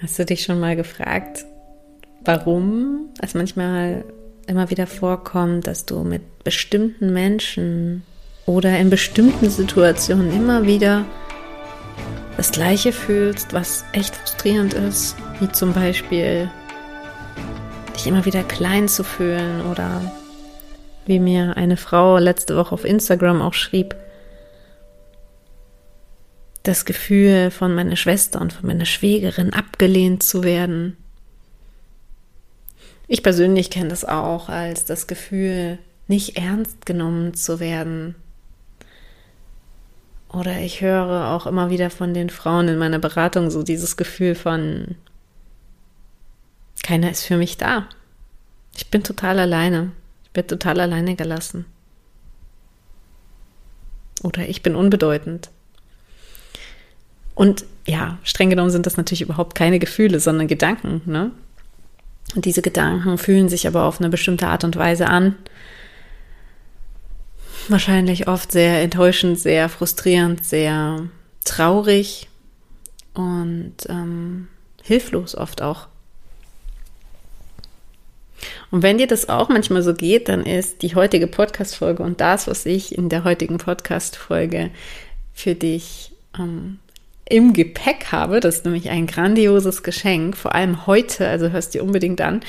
Hast 0.00 0.16
du 0.16 0.24
dich 0.24 0.44
schon 0.44 0.60
mal 0.60 0.76
gefragt, 0.76 1.44
warum 2.24 3.08
es 3.20 3.34
manchmal 3.34 4.04
immer 4.46 4.70
wieder 4.70 4.86
vorkommt, 4.86 5.66
dass 5.66 5.86
du 5.86 6.04
mit 6.04 6.44
bestimmten 6.44 7.12
Menschen 7.12 8.04
oder 8.46 8.78
in 8.78 8.90
bestimmten 8.90 9.50
Situationen 9.50 10.32
immer 10.32 10.66
wieder 10.66 11.04
das 12.36 12.52
Gleiche 12.52 12.92
fühlst, 12.92 13.52
was 13.52 13.84
echt 13.92 14.14
frustrierend 14.14 14.72
ist, 14.72 15.16
wie 15.40 15.50
zum 15.50 15.72
Beispiel 15.72 16.48
dich 17.96 18.06
immer 18.06 18.24
wieder 18.24 18.44
klein 18.44 18.86
zu 18.86 19.02
fühlen 19.02 19.66
oder 19.66 20.00
wie 21.06 21.18
mir 21.18 21.56
eine 21.56 21.76
Frau 21.76 22.18
letzte 22.18 22.56
Woche 22.56 22.72
auf 22.72 22.84
Instagram 22.84 23.42
auch 23.42 23.54
schrieb, 23.54 23.96
das 26.68 26.84
Gefühl 26.84 27.50
von 27.50 27.74
meiner 27.74 27.96
Schwester 27.96 28.42
und 28.42 28.52
von 28.52 28.66
meiner 28.66 28.84
Schwägerin 28.84 29.54
abgelehnt 29.54 30.22
zu 30.22 30.44
werden. 30.44 30.98
Ich 33.06 33.22
persönlich 33.22 33.70
kenne 33.70 33.88
das 33.88 34.04
auch 34.04 34.50
als 34.50 34.84
das 34.84 35.06
Gefühl, 35.06 35.78
nicht 36.08 36.36
ernst 36.36 36.84
genommen 36.84 37.32
zu 37.32 37.58
werden. 37.58 38.16
Oder 40.30 40.58
ich 40.60 40.82
höre 40.82 41.28
auch 41.28 41.46
immer 41.46 41.70
wieder 41.70 41.88
von 41.88 42.12
den 42.12 42.28
Frauen 42.28 42.68
in 42.68 42.76
meiner 42.76 42.98
Beratung 42.98 43.50
so 43.50 43.62
dieses 43.62 43.96
Gefühl 43.96 44.34
von, 44.34 44.96
keiner 46.82 47.10
ist 47.10 47.24
für 47.24 47.38
mich 47.38 47.56
da. 47.56 47.88
Ich 48.76 48.90
bin 48.90 49.02
total 49.02 49.38
alleine. 49.38 49.92
Ich 50.24 50.30
bin 50.32 50.46
total 50.46 50.80
alleine 50.80 51.16
gelassen. 51.16 51.64
Oder 54.22 54.46
ich 54.46 54.62
bin 54.62 54.74
unbedeutend. 54.74 55.48
Und 57.38 57.66
ja, 57.86 58.18
streng 58.24 58.50
genommen 58.50 58.70
sind 58.70 58.84
das 58.84 58.96
natürlich 58.96 59.20
überhaupt 59.20 59.54
keine 59.54 59.78
Gefühle, 59.78 60.18
sondern 60.18 60.48
Gedanken. 60.48 61.02
Ne? 61.06 61.30
Und 62.34 62.46
diese 62.46 62.62
Gedanken 62.62 63.16
fühlen 63.16 63.48
sich 63.48 63.68
aber 63.68 63.84
auf 63.84 64.00
eine 64.00 64.08
bestimmte 64.08 64.48
Art 64.48 64.64
und 64.64 64.74
Weise 64.74 65.06
an. 65.06 65.36
Wahrscheinlich 67.68 68.26
oft 68.26 68.50
sehr 68.50 68.82
enttäuschend, 68.82 69.38
sehr 69.38 69.68
frustrierend, 69.68 70.44
sehr 70.44 71.06
traurig 71.44 72.28
und 73.14 73.74
ähm, 73.88 74.48
hilflos 74.82 75.36
oft 75.36 75.62
auch. 75.62 75.86
Und 78.72 78.82
wenn 78.82 78.98
dir 78.98 79.06
das 79.06 79.28
auch 79.28 79.48
manchmal 79.48 79.84
so 79.84 79.94
geht, 79.94 80.28
dann 80.28 80.44
ist 80.44 80.82
die 80.82 80.96
heutige 80.96 81.28
Podcast-Folge 81.28 82.02
und 82.02 82.20
das, 82.20 82.48
was 82.48 82.66
ich 82.66 82.98
in 82.98 83.08
der 83.08 83.22
heutigen 83.22 83.58
Podcast-Folge 83.58 84.70
für 85.32 85.54
dich 85.54 86.10
ähm, 86.36 86.80
im 87.28 87.52
Gepäck 87.52 88.06
habe. 88.10 88.40
Das 88.40 88.56
ist 88.56 88.64
nämlich 88.64 88.90
ein 88.90 89.06
grandioses 89.06 89.82
Geschenk, 89.82 90.36
vor 90.36 90.54
allem 90.54 90.86
heute, 90.86 91.28
also 91.28 91.50
hörst 91.50 91.74
du 91.74 91.82
unbedingt 91.82 92.20
an 92.20 92.40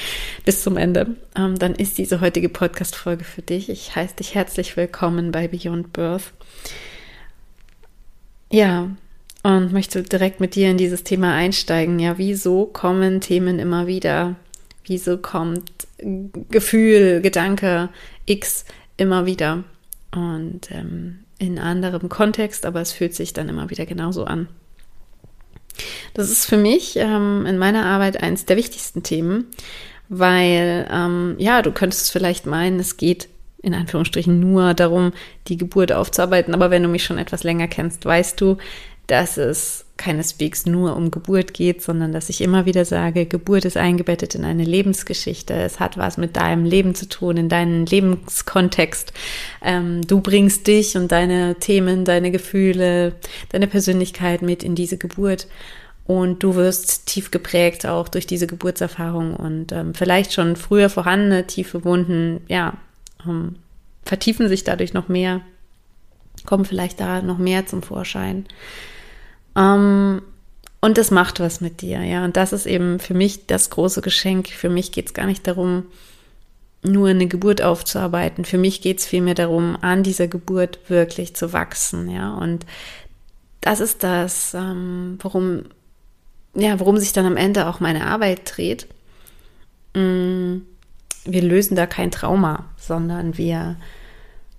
bis 0.45 0.63
zum 0.63 0.77
Ende. 0.77 1.16
Ähm, 1.35 1.59
dann 1.59 1.75
ist 1.75 1.97
diese 1.97 2.22
heutige 2.22 2.49
Podcast-Folge 2.49 3.23
für 3.23 3.41
dich. 3.41 3.69
Ich 3.69 3.95
heiße 3.95 4.16
dich 4.16 4.35
herzlich 4.35 4.77
willkommen 4.77 5.31
bei 5.31 5.47
Beyond 5.47 5.94
Birth. 5.94 6.31
Ja, 8.52 8.89
und 9.44 9.72
möchte 9.72 10.03
direkt 10.03 10.39
mit 10.39 10.55
dir 10.55 10.69
in 10.72 10.77
dieses 10.77 11.03
Thema 11.03 11.33
einsteigen. 11.33 12.00
Ja, 12.00 12.17
wieso 12.17 12.66
kommen 12.66 13.22
Themen 13.22 13.59
immer 13.59 13.88
wieder? 13.88 14.35
Wieso 14.85 15.17
kommt 15.17 15.88
Gefühl, 16.50 17.22
Gedanke 17.22 17.89
X 18.25 18.66
immer 18.97 19.25
wieder? 19.25 19.63
Und 20.11 20.72
ähm, 20.72 21.19
in 21.38 21.59
anderem 21.59 22.09
Kontext, 22.09 22.66
aber 22.66 22.81
es 22.81 22.91
fühlt 22.91 23.13
sich 23.13 23.33
dann 23.33 23.50
immer 23.50 23.69
wieder 23.69 23.85
genauso 23.85 24.25
an. 24.25 24.47
Das 26.13 26.30
ist 26.30 26.45
für 26.45 26.58
mich 26.58 26.95
ähm, 26.95 27.45
in 27.45 27.58
meiner 27.58 27.85
Arbeit 27.85 28.22
eines 28.22 28.45
der 28.45 28.58
wichtigsten 28.58 29.03
Themen, 29.03 29.47
weil 30.08 30.88
ähm, 30.91 31.35
ja, 31.38 31.62
du 31.62 31.72
könntest 31.72 32.12
vielleicht 32.12 32.45
meinen, 32.45 32.79
es 32.79 32.97
geht 32.97 33.29
in 33.62 33.73
Anführungsstrichen 33.73 34.40
nur 34.40 34.73
darum, 34.73 35.12
die 35.47 35.57
Geburt 35.57 35.91
aufzuarbeiten, 35.91 36.53
aber 36.53 36.72
wenn 36.72 36.84
du 36.84 36.90
mich 36.90 37.03
schon 37.03 37.17
etwas 37.17 37.44
länger 37.44 37.67
kennst, 37.67 38.06
weißt 38.06 38.40
du, 38.40 38.57
dass 39.07 39.38
es 39.38 39.85
keineswegs 39.99 40.65
nur 40.65 40.95
um 40.95 41.11
Geburt 41.11 41.53
geht, 41.53 41.83
sondern 41.83 42.11
dass 42.11 42.29
ich 42.29 42.41
immer 42.41 42.65
wieder 42.65 42.85
sage, 42.85 43.27
Geburt 43.27 43.65
ist 43.65 43.77
eingebettet 43.77 44.33
in 44.33 44.45
eine 44.45 44.63
Lebensgeschichte. 44.63 45.53
Es 45.53 45.79
hat 45.79 45.97
was 45.97 46.17
mit 46.17 46.37
deinem 46.37 46.65
Leben 46.65 46.95
zu 46.95 47.07
tun, 47.07 47.37
in 47.37 47.49
deinen 47.49 47.85
Lebenskontext. 47.85 49.13
Ähm, 49.61 50.01
du 50.07 50.21
bringst 50.21 50.65
dich 50.65 50.97
und 50.97 51.11
deine 51.11 51.55
Themen, 51.59 52.05
deine 52.05 52.31
Gefühle, 52.31 53.13
deine 53.49 53.67
Persönlichkeit 53.67 54.41
mit 54.41 54.63
in 54.63 54.73
diese 54.73 54.97
Geburt. 54.97 55.47
Und 56.05 56.41
du 56.41 56.55
wirst 56.55 57.05
tief 57.05 57.29
geprägt 57.29 57.85
auch 57.85 58.07
durch 58.07 58.25
diese 58.25 58.47
Geburtserfahrung 58.47 59.35
und 59.35 59.71
ähm, 59.71 59.93
vielleicht 59.93 60.33
schon 60.33 60.55
früher 60.55 60.89
vorhandene 60.89 61.45
tiefe 61.45 61.85
Wunden, 61.85 62.41
ja, 62.47 62.73
ähm, 63.27 63.57
vertiefen 64.05 64.47
sich 64.47 64.63
dadurch 64.63 64.93
noch 64.93 65.07
mehr, 65.07 65.41
kommen 66.47 66.66
vielleicht 66.66 66.99
da 66.99 67.21
noch 67.21 67.37
mehr 67.37 67.67
zum 67.67 67.83
Vorschein. 67.83 68.45
Ähm, 69.55 70.21
und 70.81 70.97
das 70.97 71.11
macht 71.11 71.39
was 71.39 71.61
mit 71.61 71.81
dir, 71.81 72.01
ja. 72.03 72.23
Und 72.23 72.37
das 72.37 72.53
ist 72.53 72.65
eben 72.65 72.99
für 72.99 73.13
mich 73.13 73.47
das 73.47 73.69
große 73.69 74.01
Geschenk. 74.01 74.47
Für 74.47 74.69
mich 74.69 74.91
geht 74.91 75.07
es 75.07 75.13
gar 75.13 75.25
nicht 75.25 75.45
darum, 75.45 75.85
nur 76.83 77.09
eine 77.09 77.27
Geburt 77.27 77.61
aufzuarbeiten. 77.61 78.45
Für 78.45 78.57
mich 78.57 78.81
geht 78.81 78.99
es 78.99 79.05
vielmehr 79.05 79.35
darum, 79.35 79.77
an 79.81 80.03
dieser 80.03 80.27
Geburt 80.27 80.79
wirklich 80.87 81.35
zu 81.35 81.51
wachsen, 81.51 82.09
ja. 82.09 82.33
Und 82.33 82.65
das 83.61 83.81
ist 83.81 84.03
das, 84.03 84.53
ähm, 84.53 85.17
worum, 85.21 85.63
ja, 86.55 86.79
worum 86.79 86.97
sich 86.97 87.11
dann 87.11 87.25
am 87.25 87.35
Ende 87.35 87.67
auch 87.67 87.81
meine 87.81 88.05
Arbeit 88.07 88.55
dreht. 88.55 88.87
Mm, 89.93 90.59
wir 91.25 91.41
lösen 91.41 91.75
da 91.75 91.85
kein 91.85 92.11
Trauma, 92.11 92.66
sondern 92.77 93.37
wir 93.37 93.75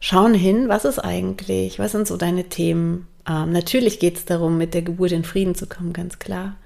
schauen 0.00 0.34
hin, 0.34 0.68
was 0.68 0.84
ist 0.84 0.98
eigentlich, 0.98 1.78
was 1.78 1.92
sind 1.92 2.08
so 2.08 2.16
deine 2.16 2.44
Themen, 2.44 3.06
ähm, 3.28 3.52
natürlich 3.52 4.00
geht 4.00 4.16
es 4.16 4.24
darum, 4.24 4.58
mit 4.58 4.74
der 4.74 4.82
Geburt 4.82 5.12
in 5.12 5.24
Frieden 5.24 5.54
zu 5.54 5.66
kommen, 5.66 5.92
ganz 5.92 6.18
klar. 6.18 6.56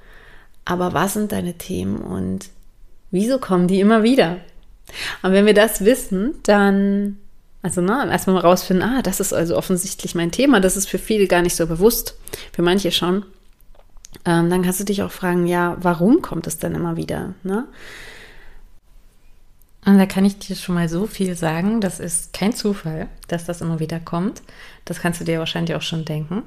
Aber 0.65 0.95
was 0.95 1.13
sind 1.13 1.33
deine 1.33 1.55
Themen 1.55 1.99
und 1.99 2.49
wieso 3.11 3.39
kommen 3.39 3.69
die 3.69 3.81
immer 3.81 4.03
wieder? 4.03 4.39
Und 5.23 5.33
wenn 5.33 5.47
wir 5.47 5.55
das 5.55 5.85
wissen, 5.85 6.37
dann, 6.45 7.19
also 7.63 7.81
ne, 7.81 8.09
erstmal 8.11 8.35
mal 8.35 8.41
rausfinden, 8.41 8.89
ah, 8.89 9.03
das 9.03 9.21
ist 9.21 9.33
also 9.33 9.57
offensichtlich 9.57 10.15
mein 10.15 10.31
Thema, 10.31 10.61
das 10.61 10.77
ist 10.77 10.89
für 10.89 10.99
viele 10.99 11.27
gar 11.27 11.43
nicht 11.43 11.57
so 11.57 11.67
bewusst, 11.67 12.17
für 12.53 12.63
manche 12.63 12.93
schon. 12.93 13.25
Ähm, 14.25 14.49
dann 14.49 14.63
kannst 14.63 14.81
du 14.81 14.85
dich 14.85 15.03
auch 15.03 15.11
fragen, 15.11 15.47
ja, 15.47 15.77
warum 15.81 16.23
kommt 16.23 16.47
es 16.47 16.59
denn 16.59 16.75
immer 16.75 16.97
wieder? 16.97 17.35
Ne? 17.43 17.67
Und 19.87 19.99
da 19.99 20.07
kann 20.07 20.25
ich 20.25 20.39
dir 20.39 20.57
schon 20.57 20.75
mal 20.75 20.89
so 20.89 21.07
viel 21.07 21.35
sagen, 21.35 21.81
das 21.81 22.01
ist 22.01 22.33
kein 22.33 22.55
Zufall, 22.55 23.09
dass 23.29 23.45
das 23.45 23.61
immer 23.61 23.81
wieder 23.81 24.01
kommt. 24.01 24.43
Das 24.85 25.01
kannst 25.01 25.21
du 25.21 25.25
dir 25.25 25.39
wahrscheinlich 25.39 25.77
auch 25.77 25.83
schon 25.83 26.05
denken. 26.05 26.43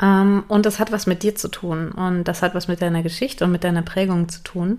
Ähm, 0.00 0.44
und 0.48 0.66
das 0.66 0.78
hat 0.78 0.92
was 0.92 1.06
mit 1.06 1.22
dir 1.22 1.34
zu 1.34 1.48
tun 1.48 1.92
und 1.92 2.24
das 2.24 2.42
hat 2.42 2.54
was 2.54 2.68
mit 2.68 2.82
deiner 2.82 3.02
Geschichte 3.02 3.44
und 3.44 3.52
mit 3.52 3.64
deiner 3.64 3.82
Prägung 3.82 4.28
zu 4.28 4.42
tun. 4.42 4.78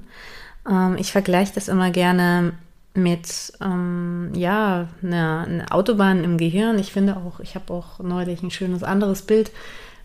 Ähm, 0.70 0.96
ich 1.00 1.12
vergleiche 1.12 1.54
das 1.56 1.68
immer 1.68 1.92
gerne 1.92 2.54
mit, 2.94 3.54
ähm, 3.62 4.32
ja, 4.36 4.88
einer, 5.02 5.46
einer 5.48 5.74
Autobahn 5.74 6.24
im 6.24 6.38
Gehirn. 6.38 6.78
Ich 6.78 6.92
finde 6.92 7.18
auch, 7.18 7.40
ich 7.40 7.56
habe 7.56 7.74
auch 7.74 8.00
neulich 8.00 8.44
ein 8.44 8.52
schönes 8.52 8.84
anderes 8.84 9.22
Bild 9.22 9.52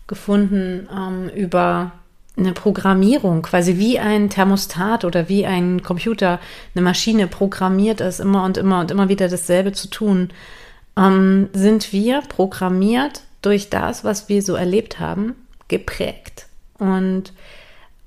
gefunden 0.07 0.87
über 1.35 1.91
eine 2.37 2.53
Programmierung, 2.53 3.41
quasi 3.41 3.77
wie 3.77 3.99
ein 3.99 4.29
Thermostat 4.29 5.05
oder 5.05 5.27
wie 5.27 5.45
ein 5.45 5.81
Computer, 5.81 6.39
eine 6.75 6.83
Maschine 6.83 7.27
programmiert 7.27 7.99
ist, 7.99 8.19
immer 8.19 8.43
und 8.43 8.57
immer 8.57 8.79
und 8.79 8.91
immer 8.91 9.09
wieder 9.09 9.27
dasselbe 9.27 9.71
zu 9.71 9.89
tun, 9.89 10.29
ähm, 10.95 11.49
sind 11.53 11.91
wir 11.93 12.21
programmiert 12.21 13.21
durch 13.41 13.69
das, 13.69 14.03
was 14.03 14.29
wir 14.29 14.41
so 14.41 14.55
erlebt 14.55 14.99
haben, 14.99 15.35
geprägt. 15.67 16.47
Und 16.77 17.33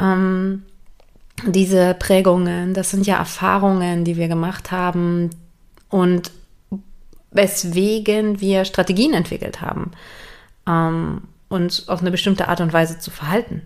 ähm, 0.00 0.62
diese 1.46 1.94
Prägungen, 1.94 2.74
das 2.74 2.90
sind 2.90 3.06
ja 3.06 3.16
Erfahrungen, 3.16 4.04
die 4.04 4.16
wir 4.16 4.28
gemacht 4.28 4.70
haben 4.70 5.30
und 5.88 6.30
weswegen 7.32 8.40
wir 8.40 8.64
Strategien 8.64 9.14
entwickelt 9.14 9.60
haben, 9.60 9.92
ähm, 10.68 11.22
uns 11.48 11.88
auf 11.88 12.00
eine 12.00 12.10
bestimmte 12.10 12.48
Art 12.48 12.60
und 12.60 12.72
Weise 12.72 12.98
zu 12.98 13.10
verhalten. 13.10 13.62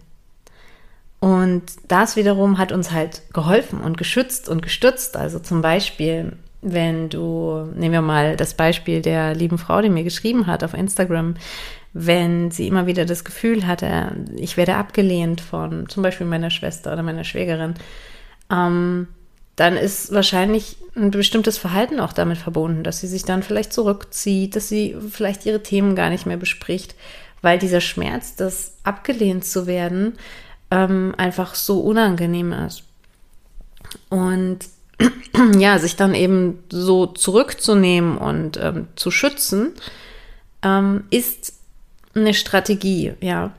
Und 1.25 1.63
das 1.89 2.17
wiederum 2.17 2.59
hat 2.59 2.71
uns 2.71 2.91
halt 2.91 3.23
geholfen 3.33 3.81
und 3.81 3.97
geschützt 3.97 4.47
und 4.51 4.61
gestützt. 4.61 5.17
Also 5.17 5.39
zum 5.39 5.63
Beispiel, 5.63 6.37
wenn 6.61 7.09
du, 7.09 7.67
nehmen 7.75 7.95
wir 7.95 8.03
mal 8.03 8.37
das 8.37 8.53
Beispiel 8.53 9.01
der 9.01 9.35
lieben 9.35 9.57
Frau, 9.57 9.81
die 9.81 9.89
mir 9.89 10.05
geschrieben 10.05 10.47
hat 10.47 10.63
auf 10.63 10.75
Instagram, 10.75 11.37
wenn 11.95 12.51
sie 12.51 12.69
immer 12.69 12.87
wieder 12.87 13.07
das 13.07 13.25
Gefühl 13.25 13.67
hatte, 13.67 14.13
ich 14.37 14.59
werde 14.59 14.75
abgelehnt 14.75 15.41
von 15.41 15.89
zum 15.89 16.03
Beispiel 16.03 16.27
meiner 16.27 16.51
Schwester 16.51 16.93
oder 16.93 17.03
meiner 17.03 17.25
Schwägerin, 17.25 17.73
ähm, 18.53 19.09
dann 19.57 19.79
ist 19.79 20.13
wahrscheinlich 20.13 20.77
ein 20.95 21.11
bestimmtes 21.11 21.57
Verhalten 21.57 22.01
auch 22.01 22.13
damit 22.13 22.37
verbunden, 22.37 22.85
dass 22.85 23.01
sie 23.01 23.09
sich 23.09 23.25
dann 23.25 23.43
vielleicht 23.43 23.73
zurückzieht, 23.73 24.57
dass 24.57 24.69
sie 24.69 24.95
vielleicht 25.11 25.47
ihre 25.47 25.63
Themen 25.63 25.97
gar 25.97 26.11
nicht 26.11 26.27
mehr 26.27 26.37
bespricht, 26.37 26.95
weil 27.41 27.59
dieser 27.59 27.81
Schmerz, 27.81 28.37
das 28.37 28.75
abgelehnt 28.83 29.47
zu 29.47 29.67
werden, 29.67 30.19
ähm, 30.75 31.15
einfach 31.17 31.55
so 31.55 31.81
unangenehm 31.81 32.53
ist. 32.53 32.83
Und 34.09 34.59
ja, 35.59 35.79
sich 35.79 35.95
dann 35.95 36.15
eben 36.15 36.65
so 36.69 37.07
zurückzunehmen 37.07 38.19
und 38.19 38.57
ähm, 38.61 38.89
zu 38.97 39.13
schützen, 39.13 39.73
ähm, 40.63 41.05
ist 41.11 41.55
eine 42.15 42.35
Strategie, 42.35 43.13
ja, 43.21 43.53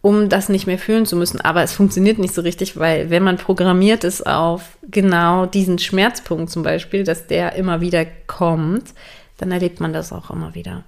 um 0.00 0.28
das 0.28 0.48
nicht 0.48 0.68
mehr 0.68 0.78
fühlen 0.78 1.06
zu 1.06 1.16
müssen. 1.16 1.40
Aber 1.40 1.62
es 1.62 1.72
funktioniert 1.72 2.18
nicht 2.18 2.34
so 2.34 2.42
richtig, 2.42 2.76
weil 2.76 3.10
wenn 3.10 3.24
man 3.24 3.36
programmiert 3.36 4.04
ist 4.04 4.26
auf 4.26 4.78
genau 4.88 5.46
diesen 5.46 5.80
Schmerzpunkt 5.80 6.50
zum 6.50 6.62
Beispiel, 6.62 7.02
dass 7.02 7.26
der 7.26 7.54
immer 7.54 7.80
wieder 7.80 8.04
kommt, 8.28 8.94
dann 9.38 9.50
erlebt 9.50 9.80
man 9.80 9.92
das 9.92 10.12
auch 10.12 10.30
immer 10.30 10.54
wieder. 10.54 10.84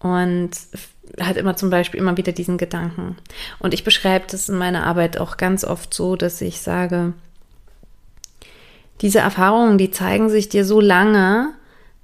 Und 0.00 0.50
hat 1.20 1.36
immer 1.36 1.56
zum 1.56 1.70
Beispiel 1.70 2.00
immer 2.00 2.16
wieder 2.16 2.32
diesen 2.32 2.58
Gedanken. 2.58 3.16
Und 3.58 3.74
ich 3.74 3.84
beschreibe 3.84 4.26
das 4.30 4.48
in 4.48 4.56
meiner 4.56 4.84
Arbeit 4.84 5.18
auch 5.18 5.36
ganz 5.36 5.64
oft 5.64 5.94
so, 5.94 6.16
dass 6.16 6.40
ich 6.40 6.60
sage, 6.60 7.12
diese 9.00 9.18
Erfahrungen, 9.18 9.78
die 9.78 9.90
zeigen 9.90 10.30
sich 10.30 10.48
dir 10.48 10.64
so 10.64 10.80
lange, 10.80 11.52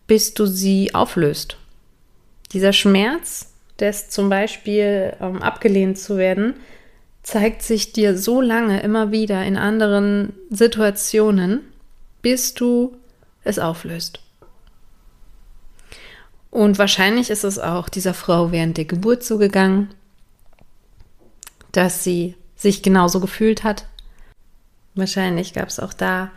bis 0.06 0.34
du 0.34 0.46
sie 0.46 0.94
auflöst. 0.94 1.56
Dieser 2.52 2.72
Schmerz, 2.72 3.52
des 3.78 4.10
zum 4.10 4.28
Beispiel 4.28 5.14
ähm, 5.20 5.40
abgelehnt 5.42 5.98
zu 5.98 6.16
werden, 6.18 6.54
zeigt 7.22 7.62
sich 7.62 7.92
dir 7.92 8.16
so 8.16 8.40
lange 8.40 8.82
immer 8.82 9.12
wieder 9.12 9.44
in 9.44 9.56
anderen 9.56 10.32
Situationen, 10.50 11.60
bis 12.22 12.54
du 12.54 12.96
es 13.44 13.58
auflöst. 13.58 14.20
Und 16.50 16.78
wahrscheinlich 16.78 17.30
ist 17.30 17.44
es 17.44 17.58
auch 17.58 17.88
dieser 17.88 18.14
Frau 18.14 18.50
während 18.52 18.76
der 18.76 18.84
Geburt 18.84 19.22
zugegangen, 19.22 19.88
dass 21.72 22.02
sie 22.02 22.34
sich 22.56 22.82
genauso 22.82 23.20
gefühlt 23.20 23.62
hat. 23.62 23.86
Wahrscheinlich 24.94 25.54
gab 25.54 25.68
es 25.68 25.78
auch 25.78 25.92
da 25.92 26.30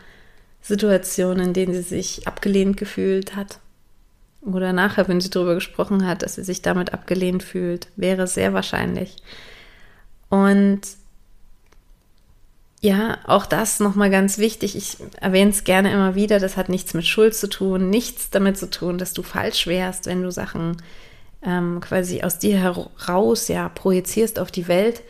Situationen, 0.62 1.48
in 1.48 1.54
denen 1.54 1.74
sie 1.74 1.82
sich 1.82 2.28
abgelehnt 2.28 2.78
gefühlt 2.78 3.36
hat. 3.36 3.60
Oder 4.42 4.74
nachher, 4.74 5.08
wenn 5.08 5.22
sie 5.22 5.30
darüber 5.30 5.56
gesprochen 5.56 6.06
hat, 6.06 6.22
dass 6.22 6.36
sie 6.36 6.44
sich 6.44 6.62
damit 6.62 6.94
abgelehnt 6.94 7.44
fühlt, 7.44 7.88
wäre 7.96 8.28
sehr 8.28 8.54
wahrscheinlich. 8.54 9.18
Und 10.30 10.82
ja, 12.84 13.18
auch 13.26 13.46
das 13.46 13.80
nochmal 13.80 14.10
ganz 14.10 14.40
wichtig. 14.40 14.76
Ich 14.76 14.98
erwähne 15.22 15.52
es 15.52 15.64
gerne 15.64 15.94
immer 15.94 16.16
wieder. 16.16 16.40
Das 16.40 16.58
hat 16.58 16.68
nichts 16.68 16.94
mit 16.94 17.06
Schuld 17.06 17.34
zu 17.34 17.48
tun, 17.48 17.90
nichts 17.90 18.30
damit 18.30 18.58
zu 18.58 18.70
tun, 18.70 18.98
dass 18.98 19.14
du 19.14 19.24
falsch 19.24 19.68
wärst, 19.68 20.06
wenn 20.06 20.22
du 20.22 20.32
Sachen 20.32 20.76
ähm, 21.46 21.80
quasi 21.80 22.24
aus 22.24 22.40
dir 22.40 22.58
heraus 22.58 23.48
ja 23.48 23.70
projizierst 23.70 24.38
auf 24.38 24.52
die 24.52 24.68
Welt, 24.68 25.02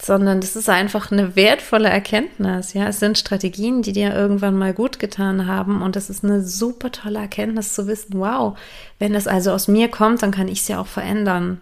sondern 0.00 0.40
das 0.40 0.56
ist 0.56 0.70
einfach 0.70 1.12
eine 1.12 1.36
wertvolle 1.36 1.90
Erkenntnis. 1.90 2.72
Ja, 2.72 2.88
es 2.88 3.00
sind 3.00 3.18
Strategien, 3.18 3.82
die 3.82 3.92
dir 3.92 4.14
irgendwann 4.14 4.56
mal 4.56 4.72
gut 4.72 4.98
getan 4.98 5.46
haben 5.46 5.82
und 5.82 5.94
das 5.94 6.08
ist 6.08 6.24
eine 6.24 6.42
super 6.42 6.90
tolle 6.90 7.18
Erkenntnis 7.18 7.74
zu 7.74 7.86
wissen. 7.86 8.18
Wow, 8.18 8.56
wenn 8.98 9.12
das 9.12 9.26
also 9.26 9.52
aus 9.52 9.68
mir 9.68 9.88
kommt, 9.88 10.22
dann 10.22 10.30
kann 10.30 10.48
ich 10.48 10.60
es 10.60 10.68
ja 10.68 10.80
auch 10.80 10.86
verändern. 10.86 11.60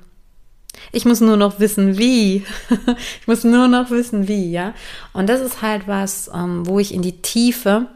Ich 0.92 1.04
muss 1.04 1.20
nur 1.20 1.36
noch 1.36 1.60
wissen, 1.60 1.98
wie. 1.98 2.44
ich 3.20 3.26
muss 3.26 3.44
nur 3.44 3.68
noch 3.68 3.90
wissen, 3.90 4.28
wie, 4.28 4.50
ja. 4.50 4.74
Und 5.12 5.28
das 5.28 5.40
ist 5.40 5.62
halt 5.62 5.88
was, 5.88 6.30
ähm, 6.34 6.66
wo 6.66 6.78
ich 6.78 6.94
in 6.94 7.02
die 7.02 7.20
Tiefe 7.22 7.86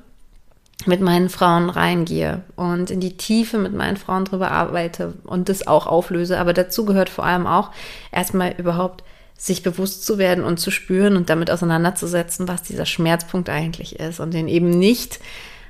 mit 0.87 1.01
meinen 1.01 1.29
Frauen 1.29 1.71
reingehe 1.71 2.43
und 2.57 2.91
in 2.91 3.01
die 3.01 3.17
Tiefe 3.17 3.59
mit 3.59 3.75
meinen 3.75 3.97
Frauen 3.97 4.25
drüber 4.25 4.51
arbeite 4.51 5.15
und 5.25 5.49
das 5.49 5.67
auch 5.67 5.87
auflöse. 5.87 6.39
Aber 6.39 6.53
dazu 6.53 6.85
gehört 6.85 7.09
vor 7.09 7.25
allem 7.25 7.47
auch 7.47 7.71
erstmal 8.13 8.55
überhaupt 8.59 9.05
sich 9.37 9.63
bewusst 9.63 10.05
zu 10.05 10.19
werden 10.19 10.45
und 10.45 10.59
zu 10.59 10.71
spüren 10.71 11.17
und 11.17 11.31
damit 11.31 11.51
auseinanderzusetzen, 11.51 12.49
was 12.49 12.63
dieser 12.63 12.87
Schmerzpunkt 12.87 13.49
eigentlich 13.49 13.99
ist 13.99 14.19
und 14.19 14.35
den 14.35 14.49
eben 14.49 14.71
nicht 14.71 15.21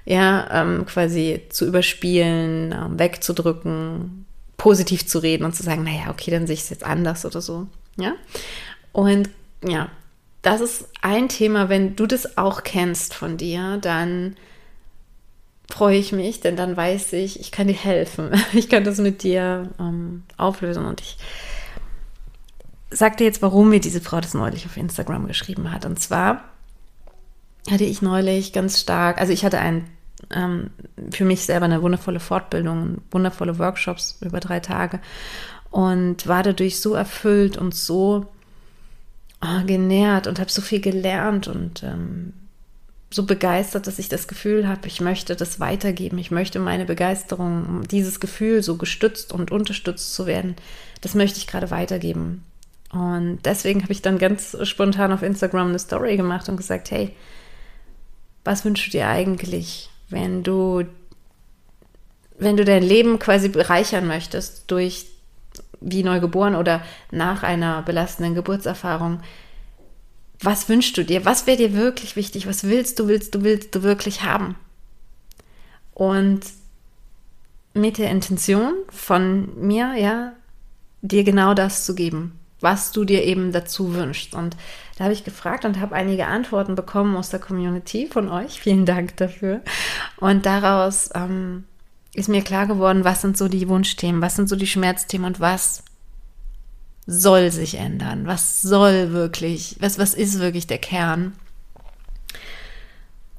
ja 0.07 0.49
ähm, 0.51 0.87
quasi 0.87 1.43
zu 1.51 1.67
überspielen, 1.67 2.73
ähm, 2.73 2.99
wegzudrücken, 2.99 4.25
positiv 4.59 5.07
zu 5.07 5.21
reden 5.21 5.45
und 5.45 5.55
zu 5.55 5.63
sagen, 5.63 5.85
naja, 5.85 6.11
okay, 6.11 6.31
dann 6.31 6.47
sehe 6.47 6.55
ich 6.55 6.63
es 6.63 6.69
jetzt 6.69 6.85
anders 6.85 7.25
oder 7.25 7.41
so. 7.41 7.69
Ja. 7.97 8.13
Und 8.93 9.31
ja, 9.67 9.89
das 10.43 10.61
ist 10.61 10.89
ein 11.01 11.29
Thema, 11.31 11.71
wenn 11.71 11.97
du 11.97 12.07
das 12.07 12.37
auch 12.37 12.65
kennst 12.65 13.15
von 13.15 13.39
dir, 13.39 13.79
dann 13.81 14.37
freue 15.71 15.97
ich 15.97 16.13
mich, 16.13 16.41
denn 16.41 16.57
dann 16.57 16.77
weiß 16.77 17.13
ich, 17.15 17.41
ich 17.41 17.53
kann 17.53 17.69
dir 17.69 17.75
helfen. 17.75 18.31
Ich 18.53 18.69
kann 18.69 18.85
das 18.85 18.99
mit 18.99 19.23
dir 19.23 19.71
ähm, 19.79 20.25
auflösen 20.37 20.85
und 20.85 21.01
ich 21.01 21.19
sag 22.91 23.17
dir 23.19 23.25
jetzt, 23.25 23.43
warum 23.43 23.69
mir 23.69 23.81
diese 23.81 24.01
Frau 24.01 24.21
das 24.21 24.35
neulich 24.35 24.67
auf 24.67 24.77
Instagram 24.77 25.27
geschrieben 25.27 25.71
hat. 25.73 25.85
Und 25.85 26.01
zwar 26.01 26.45
hatte 27.71 27.85
ich 27.85 28.03
neulich 28.03 28.53
ganz 28.53 28.81
stark, 28.81 29.21
also 29.21 29.33
ich 29.33 29.45
hatte 29.45 29.59
einen 29.59 29.89
ähm, 30.35 30.71
für 31.11 31.25
mich 31.25 31.43
selber 31.43 31.67
eine 31.67 31.83
wundervolle 31.83 32.21
Fortbildung, 32.21 32.99
wundervolle 33.11 33.59
Workshops 33.59 34.19
über 34.21 34.41
drei 34.41 34.61
Tage 34.61 35.01
und 35.71 36.27
war 36.27 36.43
dadurch 36.43 36.81
so 36.81 36.95
erfüllt 36.95 37.57
und 37.57 37.75
so 37.75 38.27
oh, 39.43 39.67
genährt 39.67 40.27
und 40.27 40.39
habe 40.39 40.51
so 40.51 40.63
viel 40.63 40.81
gelernt 40.81 41.49
und 41.49 41.83
ähm, 41.83 42.33
so 43.11 43.25
begeistert, 43.25 43.87
dass 43.87 43.99
ich 43.99 44.09
das 44.09 44.29
Gefühl 44.29 44.69
habe, 44.69 44.87
ich 44.87 45.01
möchte 45.01 45.35
das 45.35 45.61
weitergeben. 45.61 46.19
Ich 46.19 46.31
möchte 46.31 46.59
meine 46.59 46.85
Begeisterung, 46.85 47.83
dieses 47.91 48.21
Gefühl, 48.21 48.63
so 48.63 48.77
gestützt 48.77 49.33
und 49.33 49.51
unterstützt 49.51 50.13
zu 50.15 50.27
werden, 50.27 50.57
das 51.01 51.15
möchte 51.15 51.39
ich 51.39 51.47
gerade 51.47 51.71
weitergeben. 51.71 52.45
Und 52.93 53.41
deswegen 53.45 53.83
habe 53.83 53.93
ich 53.93 54.03
dann 54.03 54.19
ganz 54.19 54.57
spontan 54.63 55.13
auf 55.13 55.23
Instagram 55.23 55.69
eine 55.69 55.79
Story 55.79 56.17
gemacht 56.17 56.49
und 56.49 56.57
gesagt, 56.57 56.91
hey, 56.91 57.15
was 58.45 58.65
wünschst 58.65 58.89
du 58.89 58.91
dir 58.91 59.09
eigentlich? 59.09 59.91
Wenn 60.09 60.43
du, 60.43 60.85
wenn 62.39 62.57
du 62.57 62.65
dein 62.65 62.83
Leben 62.83 63.19
quasi 63.19 63.49
bereichern 63.49 64.07
möchtest 64.07 64.71
durch 64.71 65.07
wie 65.81 66.03
neugeboren 66.03 66.55
oder 66.55 66.83
nach 67.11 67.43
einer 67.43 67.83
belastenden 67.83 68.35
Geburtserfahrung, 68.35 69.21
was 70.41 70.69
wünschst 70.69 70.97
du 70.97 71.05
dir? 71.05 71.25
Was 71.25 71.47
wäre 71.47 71.57
dir 71.57 71.75
wirklich 71.75 72.17
wichtig? 72.17 72.47
Was 72.47 72.65
willst 72.65 72.99
du, 72.99 73.09
willst 73.09 73.35
du, 73.35 73.43
willst 73.43 73.75
du 73.75 73.83
wirklich 73.83 74.23
haben? 74.23 74.57
Und 75.95 76.41
mit 77.75 77.99
der 77.99 78.11
Intention 78.11 78.75
von 78.89 79.49
mir, 79.61 79.95
ja, 79.97 80.33
dir 81.03 81.25
genau 81.25 81.55
das 81.55 81.85
zu 81.85 81.95
geben 81.95 82.39
was 82.61 82.93
du 82.93 83.05
dir 83.05 83.25
eben 83.25 83.53
dazu 83.53 83.95
wünschst. 83.95 84.35
Und 84.35 84.57
da 84.97 85.05
habe 85.05 85.13
ich 85.13 85.25
gefragt 85.25 85.65
und 85.65 85.81
habe 85.81 85.95
einige 85.95 86.27
Antworten 86.27 86.75
bekommen 86.75 87.17
aus 87.17 87.31
der 87.31 87.41
Community 87.41 88.09
von 88.11 88.29
euch. 88.29 88.61
Vielen 88.61 88.87
Dank 88.87 89.17
dafür. 89.17 89.61
Und 90.17 90.47
daraus 90.47 91.11
ähm, 91.15 91.65
ist 92.15 92.29
mir 92.29 92.43
klar 92.43 92.67
geworden, 92.67 93.05
was 93.05 93.21
sind 93.21 93.37
so 93.37 93.49
die 93.49 93.69
Wunschthemen, 93.69 94.21
was 94.21 94.37
sind 94.37 94.49
so 94.49 94.57
die 94.57 94.67
Schmerzthemen 94.67 95.27
und 95.27 95.41
was 95.41 95.85
soll 97.07 97.51
sich 97.51 97.77
ändern, 97.77 98.27
was 98.27 98.61
soll 98.61 99.13
wirklich, 99.13 99.77
was, 99.81 99.99
was 99.99 100.13
ist 100.15 100.41
wirklich 100.41 100.67
der 100.67 100.79
Kern. 100.79 101.33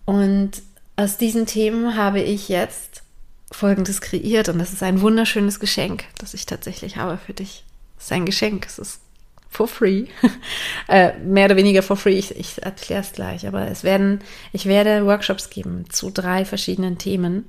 Und 0.05 0.63
aus 0.95 1.17
diesen 1.17 1.45
Themen 1.45 1.95
habe 1.95 2.19
ich 2.19 2.49
jetzt 2.49 3.03
Folgendes 3.51 4.01
kreiert 4.01 4.49
und 4.49 4.57
das 4.59 4.73
ist 4.73 4.81
ein 4.81 5.01
wunderschönes 5.01 5.59
Geschenk, 5.59 6.05
das 6.17 6.33
ich 6.33 6.45
tatsächlich 6.45 6.97
habe 6.97 7.17
für 7.17 7.33
dich. 7.33 7.63
Es 7.97 8.05
ist 8.05 8.11
ein 8.11 8.25
Geschenk, 8.25 8.65
es 8.65 8.79
ist 8.79 9.01
for 9.49 9.67
free. 9.67 10.05
äh, 10.87 11.17
mehr 11.19 11.45
oder 11.45 11.55
weniger 11.55 11.81
for 11.81 11.97
free. 11.97 12.17
Ich, 12.17 12.35
ich 12.35 12.61
erkläre 12.61 13.01
es 13.01 13.11
gleich. 13.11 13.47
Aber 13.47 13.67
es 13.67 13.83
werden, 13.83 14.19
ich 14.53 14.65
werde 14.65 15.05
Workshops 15.05 15.49
geben 15.49 15.85
zu 15.89 16.11
drei 16.11 16.45
verschiedenen 16.45 16.97
Themen, 16.97 17.45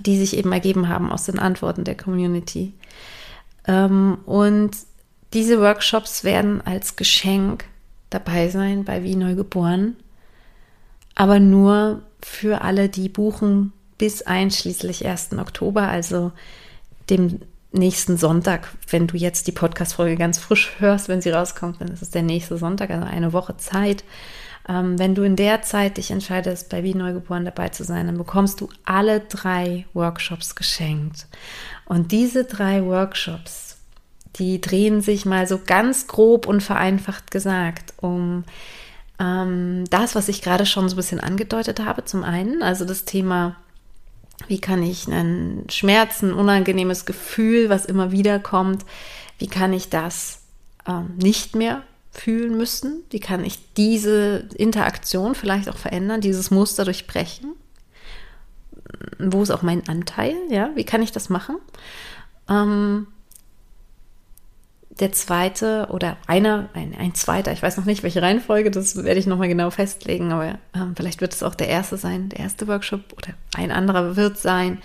die 0.00 0.16
sich 0.16 0.36
eben 0.36 0.52
ergeben 0.52 0.88
haben 0.88 1.10
aus 1.10 1.24
den 1.24 1.38
Antworten 1.38 1.84
der 1.84 1.96
Community. 1.96 2.72
Ähm, 3.66 4.18
und 4.26 4.76
diese 5.32 5.60
Workshops 5.60 6.24
werden 6.24 6.60
als 6.64 6.96
Geschenk 6.96 7.64
dabei 8.10 8.48
sein 8.48 8.84
bei 8.84 9.02
Wie 9.02 9.16
Neugeboren, 9.16 9.96
aber 11.14 11.40
nur 11.40 12.02
für 12.20 12.62
alle, 12.62 12.88
die 12.88 13.08
buchen 13.08 13.72
bis 13.98 14.22
einschließlich 14.22 15.06
1. 15.06 15.32
Oktober, 15.38 15.88
also 15.88 16.32
dem 17.10 17.40
nächsten 17.72 18.16
Sonntag, 18.16 18.68
wenn 18.88 19.06
du 19.06 19.16
jetzt 19.16 19.46
die 19.46 19.52
Podcast-Folge 19.52 20.16
ganz 20.16 20.38
frisch 20.38 20.72
hörst, 20.78 21.08
wenn 21.08 21.20
sie 21.20 21.30
rauskommt, 21.30 21.80
dann 21.80 21.88
ist 21.88 22.02
es 22.02 22.10
der 22.10 22.22
nächste 22.22 22.56
Sonntag, 22.56 22.90
also 22.90 23.06
eine 23.06 23.32
Woche 23.32 23.56
Zeit. 23.56 24.04
Ähm, 24.68 24.98
wenn 24.98 25.14
du 25.14 25.22
in 25.22 25.36
der 25.36 25.62
Zeit 25.62 25.96
dich 25.96 26.10
entscheidest, 26.10 26.70
bei 26.70 26.82
Wie 26.82 26.94
Neugeboren 26.94 27.44
dabei 27.44 27.68
zu 27.68 27.84
sein, 27.84 28.06
dann 28.06 28.18
bekommst 28.18 28.60
du 28.60 28.68
alle 28.84 29.20
drei 29.20 29.86
Workshops 29.94 30.54
geschenkt. 30.54 31.26
Und 31.84 32.12
diese 32.12 32.44
drei 32.44 32.84
Workshops, 32.84 33.78
die 34.36 34.60
drehen 34.60 35.00
sich 35.00 35.24
mal 35.24 35.46
so 35.46 35.60
ganz 35.64 36.08
grob 36.08 36.46
und 36.46 36.62
vereinfacht 36.62 37.30
gesagt 37.30 37.94
um 38.00 38.44
ähm, 39.18 39.84
das, 39.90 40.14
was 40.14 40.28
ich 40.28 40.42
gerade 40.42 40.66
schon 40.66 40.88
so 40.88 40.94
ein 40.94 40.98
bisschen 40.98 41.20
angedeutet 41.20 41.80
habe. 41.80 42.04
Zum 42.04 42.22
einen, 42.22 42.62
also 42.62 42.84
das 42.84 43.04
Thema 43.04 43.56
wie 44.48 44.60
kann 44.60 44.82
ich 44.82 45.06
einen 45.08 45.68
Schmerz, 45.70 46.22
ein 46.22 46.32
unangenehmes 46.32 47.06
Gefühl, 47.06 47.68
was 47.68 47.86
immer 47.86 48.12
wieder 48.12 48.38
kommt, 48.38 48.84
wie 49.38 49.48
kann 49.48 49.72
ich 49.72 49.88
das 49.88 50.42
ähm, 50.86 51.14
nicht 51.16 51.54
mehr 51.54 51.82
fühlen 52.12 52.56
müssen? 52.56 53.02
Wie 53.10 53.20
kann 53.20 53.44
ich 53.44 53.58
diese 53.74 54.48
Interaktion 54.56 55.34
vielleicht 55.34 55.68
auch 55.68 55.76
verändern, 55.76 56.20
dieses 56.20 56.50
Muster 56.50 56.84
durchbrechen? 56.84 57.54
Wo 59.18 59.42
ist 59.42 59.50
auch 59.50 59.62
mein 59.62 59.86
Anteil? 59.88 60.34
Ja, 60.48 60.70
wie 60.74 60.84
kann 60.84 61.02
ich 61.02 61.12
das 61.12 61.28
machen? 61.28 61.56
Ähm, 62.48 63.06
der 65.00 65.12
zweite 65.12 65.88
oder 65.90 66.16
einer, 66.26 66.68
ein, 66.72 66.94
ein 66.98 67.14
zweiter, 67.14 67.52
ich 67.52 67.62
weiß 67.62 67.76
noch 67.76 67.84
nicht, 67.84 68.02
welche 68.02 68.22
Reihenfolge, 68.22 68.70
das 68.70 68.96
werde 68.96 69.20
ich 69.20 69.26
nochmal 69.26 69.48
genau 69.48 69.70
festlegen, 69.70 70.32
aber 70.32 70.58
ähm, 70.74 70.94
vielleicht 70.96 71.20
wird 71.20 71.34
es 71.34 71.42
auch 71.42 71.54
der 71.54 71.68
erste 71.68 71.98
sein, 71.98 72.30
der 72.30 72.40
erste 72.40 72.66
Workshop 72.66 73.12
oder 73.16 73.34
ein 73.54 73.70
anderer 73.70 74.16
wird 74.16 74.38
sein, 74.38 74.78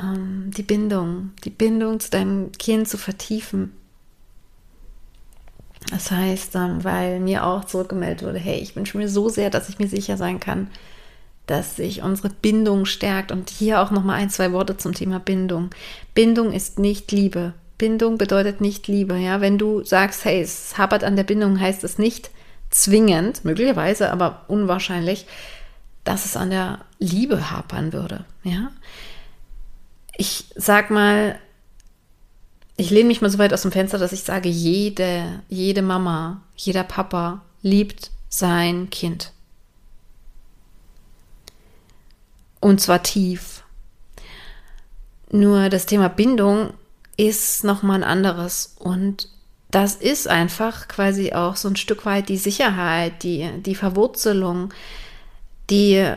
ähm, 0.00 0.50
die 0.56 0.62
Bindung, 0.62 1.32
die 1.44 1.50
Bindung 1.50 2.00
zu 2.00 2.10
deinem 2.10 2.50
Kind 2.52 2.88
zu 2.88 2.98
vertiefen. 2.98 3.72
Das 5.90 6.10
heißt, 6.10 6.56
ähm, 6.56 6.84
weil 6.84 7.20
mir 7.20 7.44
auch 7.44 7.64
zurückgemeldet 7.64 8.26
wurde, 8.26 8.38
hey, 8.38 8.58
ich 8.58 8.76
wünsche 8.76 8.98
mir 8.98 9.08
so 9.08 9.28
sehr, 9.28 9.50
dass 9.50 9.68
ich 9.68 9.78
mir 9.78 9.88
sicher 9.88 10.16
sein 10.16 10.40
kann, 10.40 10.68
dass 11.46 11.76
sich 11.76 12.02
unsere 12.02 12.28
Bindung 12.28 12.84
stärkt. 12.84 13.32
Und 13.32 13.50
hier 13.50 13.80
auch 13.80 13.90
nochmal 13.90 14.20
ein, 14.20 14.30
zwei 14.30 14.52
Worte 14.52 14.76
zum 14.76 14.94
Thema 14.94 15.18
Bindung. 15.18 15.70
Bindung 16.14 16.52
ist 16.52 16.78
nicht 16.78 17.10
Liebe. 17.12 17.54
Bindung 17.80 18.18
bedeutet 18.18 18.60
nicht 18.60 18.88
Liebe. 18.88 19.16
Ja, 19.16 19.40
wenn 19.40 19.56
du 19.56 19.82
sagst, 19.84 20.26
hey, 20.26 20.42
es 20.42 20.76
hapert 20.76 21.02
an 21.02 21.16
der 21.16 21.24
Bindung, 21.24 21.58
heißt 21.58 21.82
es 21.82 21.96
nicht 21.96 22.30
zwingend, 22.68 23.42
möglicherweise, 23.42 24.12
aber 24.12 24.44
unwahrscheinlich, 24.48 25.26
dass 26.04 26.26
es 26.26 26.36
an 26.36 26.50
der 26.50 26.80
Liebe 26.98 27.50
hapern 27.50 27.94
würde. 27.94 28.26
Ja, 28.44 28.70
ich 30.14 30.44
sag 30.54 30.90
mal, 30.90 31.38
ich 32.76 32.90
lehne 32.90 33.08
mich 33.08 33.22
mal 33.22 33.30
so 33.30 33.38
weit 33.38 33.54
aus 33.54 33.62
dem 33.62 33.72
Fenster, 33.72 33.96
dass 33.96 34.12
ich 34.12 34.24
sage, 34.24 34.50
jede, 34.50 35.42
jede 35.48 35.80
Mama, 35.80 36.42
jeder 36.56 36.84
Papa 36.84 37.40
liebt 37.62 38.10
sein 38.28 38.90
Kind. 38.90 39.32
Und 42.60 42.82
zwar 42.82 43.02
tief. 43.02 43.62
Nur 45.30 45.70
das 45.70 45.86
Thema 45.86 46.08
Bindung 46.08 46.74
ist 47.20 47.64
nochmal 47.64 47.98
ein 47.98 48.08
anderes. 48.08 48.76
Und 48.78 49.28
das 49.70 49.94
ist 49.94 50.26
einfach 50.26 50.88
quasi 50.88 51.34
auch 51.34 51.56
so 51.56 51.68
ein 51.68 51.76
Stück 51.76 52.06
weit 52.06 52.30
die 52.30 52.38
Sicherheit, 52.38 53.22
die, 53.22 53.50
die 53.60 53.74
Verwurzelung, 53.74 54.72
die 55.68 56.14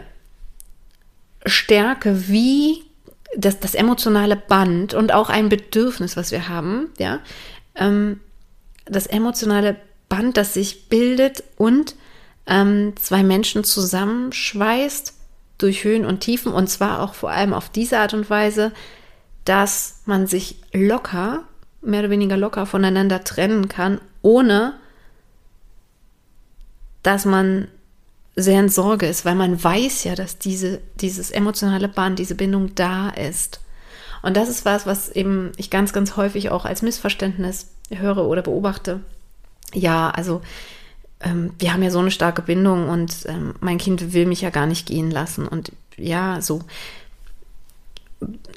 Stärke, 1.46 2.30
wie 2.30 2.84
das, 3.36 3.60
das 3.60 3.76
emotionale 3.76 4.38
Band 4.38 4.94
und 4.94 5.14
auch 5.14 5.30
ein 5.30 5.50
Bedürfnis, 5.50 6.16
was 6.16 6.32
wir 6.32 6.48
haben, 6.48 6.90
ja, 6.98 7.20
ähm, 7.76 8.22
das 8.86 9.06
emotionale 9.06 9.76
Band, 10.08 10.38
das 10.38 10.54
sich 10.54 10.88
bildet 10.88 11.44
und 11.58 11.96
ähm, 12.48 12.94
zwei 12.96 13.24
Menschen 13.24 13.66
zusammenschweißt 13.66 15.14
durch 15.58 15.84
Höhen 15.84 16.06
und 16.06 16.22
Tiefen 16.22 16.54
und 16.54 16.70
zwar 16.70 17.02
auch 17.02 17.14
vor 17.14 17.32
allem 17.32 17.54
auf 17.54 17.70
diese 17.70 18.00
Art 18.00 18.14
und 18.14 18.30
Weise, 18.30 18.72
dass 19.46 20.02
man 20.06 20.28
sich 20.28 20.62
locker, 20.72 21.44
mehr 21.82 22.02
oder 22.02 22.10
weniger 22.10 22.38
locker 22.38 22.66
voneinander 22.66 23.24
trennen 23.24 23.68
kann, 23.68 24.00
ohne 24.22 24.74
dass 27.04 27.26
man 27.26 27.68
sehr 28.36 28.60
in 28.60 28.70
Sorge 28.70 29.06
ist, 29.06 29.26
weil 29.26 29.36
man 29.36 29.62
weiß 29.64 30.06
ja, 30.06 30.16
dass 30.16 30.40
diese, 30.40 30.82
dieses 30.96 31.30
emotionale 31.30 31.88
Band, 31.88 32.18
diese 32.20 32.36
Bindung 32.36 32.74
da 32.74 33.10
ist. 33.10 33.60
Und 34.22 34.38
das 34.38 34.50
ist 34.50 34.66
was, 34.66 34.86
was 34.86 35.10
eben 35.10 35.52
ich 35.58 35.70
ganz, 35.70 35.94
ganz 35.94 36.16
häufig 36.16 36.50
auch 36.50 36.66
als 36.66 36.82
Missverständnis 36.82 37.68
höre 37.90 38.26
oder 38.26 38.42
beobachte. 38.42 39.02
Ja, 39.74 40.10
also 40.10 40.42
ähm, 41.20 41.54
wir 41.60 41.74
haben 41.74 41.84
ja 41.84 41.92
so 41.92 42.00
eine 42.00 42.12
starke 42.12 42.42
Bindung 42.42 42.90
und 42.90 43.26
ähm, 43.28 43.54
mein 43.60 43.78
Kind 43.78 44.14
will 44.14 44.26
mich 44.26 44.42
ja 44.42 44.50
gar 44.50 44.66
nicht 44.66 44.88
gehen 44.88 45.12
lassen. 45.12 45.48
Und 45.48 45.72
ja, 45.98 46.42
so. 46.42 46.62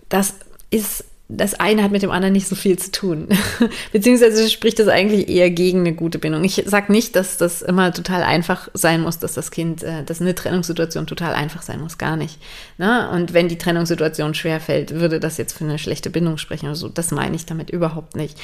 Das 0.08 0.34
ist 0.70 1.04
das 1.28 1.54
eine 1.54 1.82
hat 1.82 1.90
mit 1.90 2.02
dem 2.02 2.12
anderen 2.12 2.32
nicht 2.32 2.46
so 2.46 2.54
viel 2.54 2.78
zu 2.78 2.92
tun. 2.92 3.28
Beziehungsweise 3.92 4.48
spricht 4.48 4.78
das 4.78 4.86
eigentlich 4.86 5.28
eher 5.28 5.50
gegen 5.50 5.80
eine 5.80 5.92
gute 5.92 6.20
Bindung. 6.20 6.44
Ich 6.44 6.62
sage 6.66 6.92
nicht, 6.92 7.16
dass 7.16 7.36
das 7.36 7.62
immer 7.62 7.92
total 7.92 8.22
einfach 8.22 8.68
sein 8.74 9.00
muss, 9.00 9.18
dass 9.18 9.34
das 9.34 9.50
Kind, 9.50 9.82
äh, 9.82 10.04
dass 10.04 10.20
eine 10.20 10.36
Trennungssituation 10.36 11.08
total 11.08 11.34
einfach 11.34 11.62
sein 11.62 11.80
muss, 11.80 11.98
gar 11.98 12.16
nicht. 12.16 12.38
Ne? 12.78 13.10
Und 13.10 13.32
wenn 13.32 13.48
die 13.48 13.58
Trennungssituation 13.58 14.34
schwer 14.34 14.60
fällt, 14.60 14.94
würde 14.94 15.18
das 15.18 15.36
jetzt 15.36 15.54
für 15.54 15.64
eine 15.64 15.80
schlechte 15.80 16.10
Bindung 16.10 16.38
sprechen 16.38 16.66
oder 16.66 16.76
so. 16.76 16.88
Das 16.88 17.10
meine 17.10 17.34
ich 17.34 17.44
damit 17.44 17.70
überhaupt 17.70 18.14
nicht. 18.14 18.38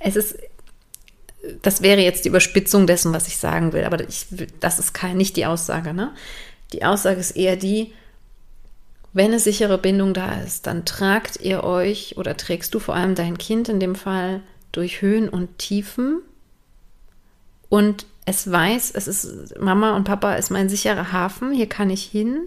Es 0.00 0.16
ist, 0.16 0.38
das 1.60 1.82
wäre 1.82 2.00
jetzt 2.00 2.24
die 2.24 2.30
Überspitzung 2.30 2.86
dessen, 2.86 3.12
was 3.12 3.28
ich 3.28 3.36
sagen 3.36 3.74
will, 3.74 3.84
aber 3.84 4.00
ich, 4.08 4.26
das 4.58 4.78
ist 4.78 4.94
kein, 4.94 5.18
nicht 5.18 5.36
die 5.36 5.44
Aussage. 5.44 5.92
Ne? 5.92 6.12
Die 6.72 6.82
Aussage 6.82 7.20
ist 7.20 7.32
eher 7.32 7.56
die, 7.56 7.92
wenn 9.12 9.26
eine 9.26 9.40
sichere 9.40 9.78
Bindung 9.78 10.14
da 10.14 10.40
ist, 10.40 10.66
dann 10.66 10.84
tragt 10.84 11.40
ihr 11.40 11.64
euch 11.64 12.16
oder 12.16 12.36
trägst 12.36 12.74
du 12.74 12.78
vor 12.78 12.94
allem 12.94 13.14
dein 13.14 13.36
Kind 13.36 13.68
in 13.68 13.80
dem 13.80 13.94
Fall 13.94 14.40
durch 14.72 15.02
Höhen 15.02 15.28
und 15.28 15.58
Tiefen 15.58 16.22
und 17.68 18.06
es 18.24 18.50
weiß, 18.50 18.92
es 18.94 19.08
ist 19.08 19.58
Mama 19.58 19.96
und 19.96 20.04
Papa 20.04 20.34
ist 20.34 20.50
mein 20.50 20.68
sicherer 20.68 21.12
Hafen, 21.12 21.52
hier 21.52 21.68
kann 21.68 21.90
ich 21.90 22.04
hin. 22.04 22.46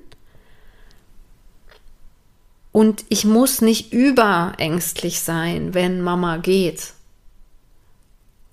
Und 2.72 3.06
ich 3.10 3.26
muss 3.26 3.62
nicht 3.62 3.92
überängstlich 3.92 5.22
sein, 5.22 5.74
wenn 5.74 6.02
Mama 6.02 6.38
geht. 6.38 6.94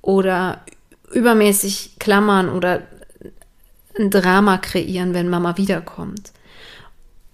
Oder 0.00 0.64
übermäßig 1.12 1.96
klammern 1.98 2.48
oder 2.48 2.82
ein 3.98 4.10
Drama 4.10 4.58
kreieren, 4.58 5.12
wenn 5.12 5.28
Mama 5.28 5.56
wiederkommt. 5.56 6.32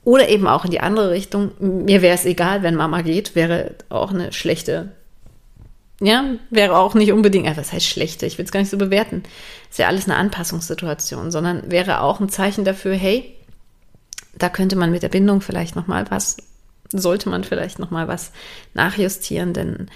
Oder 0.08 0.30
eben 0.30 0.46
auch 0.46 0.64
in 0.64 0.70
die 0.70 0.80
andere 0.80 1.10
Richtung. 1.10 1.50
Mir 1.58 2.00
wäre 2.00 2.14
es 2.14 2.24
egal, 2.24 2.62
wenn 2.62 2.74
Mama 2.74 3.02
geht, 3.02 3.34
wäre 3.34 3.74
auch 3.90 4.10
eine 4.10 4.32
schlechte, 4.32 4.92
ja, 6.00 6.24
wäre 6.48 6.78
auch 6.78 6.94
nicht 6.94 7.12
unbedingt, 7.12 7.46
äh, 7.46 7.58
was 7.58 7.74
heißt 7.74 7.84
schlechte, 7.84 8.24
ich 8.24 8.38
will 8.38 8.46
es 8.46 8.50
gar 8.50 8.60
nicht 8.60 8.70
so 8.70 8.78
bewerten. 8.78 9.24
Ist 9.68 9.78
ja 9.78 9.86
alles 9.86 10.06
eine 10.06 10.16
Anpassungssituation, 10.16 11.30
sondern 11.30 11.70
wäre 11.70 12.00
auch 12.00 12.20
ein 12.20 12.30
Zeichen 12.30 12.64
dafür, 12.64 12.94
hey, 12.94 13.36
da 14.34 14.48
könnte 14.48 14.76
man 14.76 14.90
mit 14.90 15.02
der 15.02 15.10
Bindung 15.10 15.42
vielleicht 15.42 15.76
nochmal 15.76 16.06
was, 16.08 16.38
sollte 16.90 17.28
man 17.28 17.44
vielleicht 17.44 17.78
nochmal 17.78 18.08
was 18.08 18.32
nachjustieren, 18.72 19.52
denn 19.52 19.90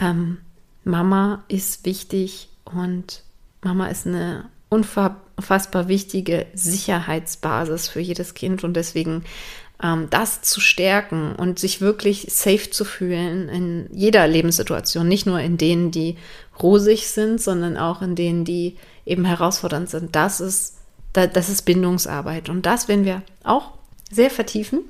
ähm, 0.00 0.38
Mama 0.84 1.42
ist 1.48 1.84
wichtig 1.84 2.50
und 2.64 3.24
Mama 3.62 3.88
ist 3.88 4.06
eine 4.06 4.44
unfassbar 5.36 5.88
wichtige 5.88 6.46
Sicherheitsbasis 6.54 7.88
für 7.88 8.00
jedes 8.00 8.34
Kind 8.34 8.64
und 8.64 8.74
deswegen 8.74 9.24
ähm, 9.82 10.08
das 10.10 10.42
zu 10.42 10.60
stärken 10.60 11.34
und 11.34 11.58
sich 11.58 11.80
wirklich 11.80 12.26
safe 12.30 12.70
zu 12.70 12.84
fühlen 12.84 13.48
in 13.48 13.88
jeder 13.92 14.26
Lebenssituation, 14.26 15.06
nicht 15.06 15.26
nur 15.26 15.40
in 15.40 15.58
denen, 15.58 15.90
die 15.90 16.16
rosig 16.62 17.08
sind, 17.08 17.40
sondern 17.40 17.76
auch 17.76 18.00
in 18.00 18.14
denen, 18.14 18.44
die 18.44 18.76
eben 19.04 19.24
herausfordernd 19.24 19.90
sind. 19.90 20.16
Das 20.16 20.40
ist, 20.40 20.78
das 21.12 21.48
ist 21.48 21.62
Bindungsarbeit. 21.62 22.48
Und 22.48 22.64
das 22.64 22.88
werden 22.88 23.04
wir 23.04 23.22
auch 23.44 23.72
sehr 24.10 24.30
vertiefen, 24.30 24.80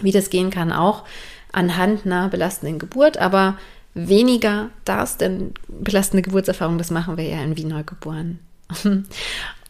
wie 0.00 0.12
das 0.12 0.30
gehen 0.30 0.50
kann, 0.50 0.72
auch 0.72 1.04
anhand 1.52 2.06
einer 2.06 2.28
belastenden 2.28 2.78
Geburt, 2.78 3.18
aber 3.18 3.58
weniger 3.94 4.70
das, 4.84 5.16
denn 5.16 5.52
belastende 5.68 6.22
Geburtserfahrung, 6.22 6.78
das 6.78 6.90
machen 6.90 7.16
wir 7.16 7.24
ja 7.24 7.42
in 7.42 7.56
Wie 7.56 7.64
Neugeboren 7.64 8.38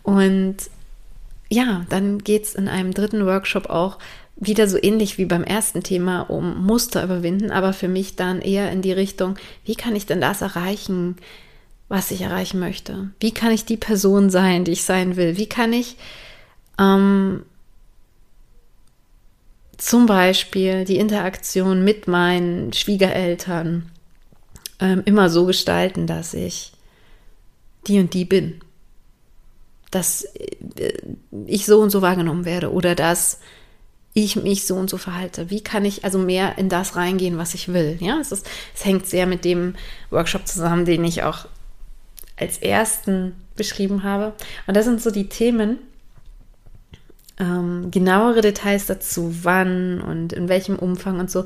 Und 0.08 0.56
ja, 1.50 1.84
dann 1.90 2.20
geht 2.20 2.44
es 2.44 2.54
in 2.54 2.66
einem 2.66 2.94
dritten 2.94 3.26
Workshop 3.26 3.68
auch 3.68 3.98
wieder 4.36 4.66
so 4.66 4.82
ähnlich 4.82 5.18
wie 5.18 5.26
beim 5.26 5.44
ersten 5.44 5.82
Thema 5.82 6.22
um 6.22 6.64
Muster 6.64 7.04
überwinden, 7.04 7.50
aber 7.50 7.74
für 7.74 7.88
mich 7.88 8.16
dann 8.16 8.40
eher 8.40 8.72
in 8.72 8.80
die 8.80 8.92
Richtung, 8.92 9.36
wie 9.66 9.74
kann 9.74 9.94
ich 9.94 10.06
denn 10.06 10.22
das 10.22 10.40
erreichen, 10.40 11.16
was 11.90 12.10
ich 12.10 12.22
erreichen 12.22 12.58
möchte? 12.58 13.10
Wie 13.20 13.32
kann 13.32 13.52
ich 13.52 13.66
die 13.66 13.76
Person 13.76 14.30
sein, 14.30 14.64
die 14.64 14.72
ich 14.72 14.84
sein 14.84 15.16
will? 15.16 15.36
Wie 15.36 15.46
kann 15.46 15.74
ich 15.74 15.96
ähm, 16.78 17.42
zum 19.76 20.06
Beispiel 20.06 20.86
die 20.86 20.96
Interaktion 20.96 21.84
mit 21.84 22.08
meinen 22.08 22.72
Schwiegereltern 22.72 23.90
ähm, 24.80 25.02
immer 25.04 25.28
so 25.28 25.44
gestalten, 25.44 26.06
dass 26.06 26.32
ich 26.32 26.72
die 27.86 28.00
und 28.00 28.14
die 28.14 28.24
bin? 28.24 28.62
Dass 29.90 30.22
äh, 30.22 30.92
ich 31.46 31.66
so 31.66 31.80
und 31.80 31.90
so 31.90 32.02
wahrgenommen 32.02 32.44
werde 32.44 32.72
oder 32.72 32.94
dass 32.94 33.38
ich 34.14 34.36
mich 34.36 34.66
so 34.66 34.74
und 34.74 34.90
so 34.90 34.98
verhalte. 34.98 35.50
Wie 35.50 35.60
kann 35.60 35.84
ich 35.84 36.04
also 36.04 36.18
mehr 36.18 36.58
in 36.58 36.68
das 36.68 36.96
reingehen, 36.96 37.38
was 37.38 37.54
ich 37.54 37.72
will? 37.72 37.98
Ja, 38.00 38.18
es, 38.20 38.32
ist, 38.32 38.48
es 38.74 38.84
hängt 38.84 39.06
sehr 39.06 39.26
mit 39.26 39.44
dem 39.44 39.74
Workshop 40.10 40.46
zusammen, 40.46 40.84
den 40.84 41.04
ich 41.04 41.22
auch 41.22 41.46
als 42.36 42.58
ersten 42.58 43.34
beschrieben 43.56 44.02
habe. 44.02 44.32
Und 44.66 44.76
das 44.76 44.84
sind 44.84 45.00
so 45.00 45.10
die 45.10 45.28
Themen, 45.28 45.78
ähm, 47.38 47.90
genauere 47.90 48.40
Details 48.40 48.86
dazu, 48.86 49.34
wann 49.42 50.00
und 50.00 50.32
in 50.32 50.48
welchem 50.48 50.78
Umfang 50.78 51.20
und 51.20 51.30
so, 51.30 51.44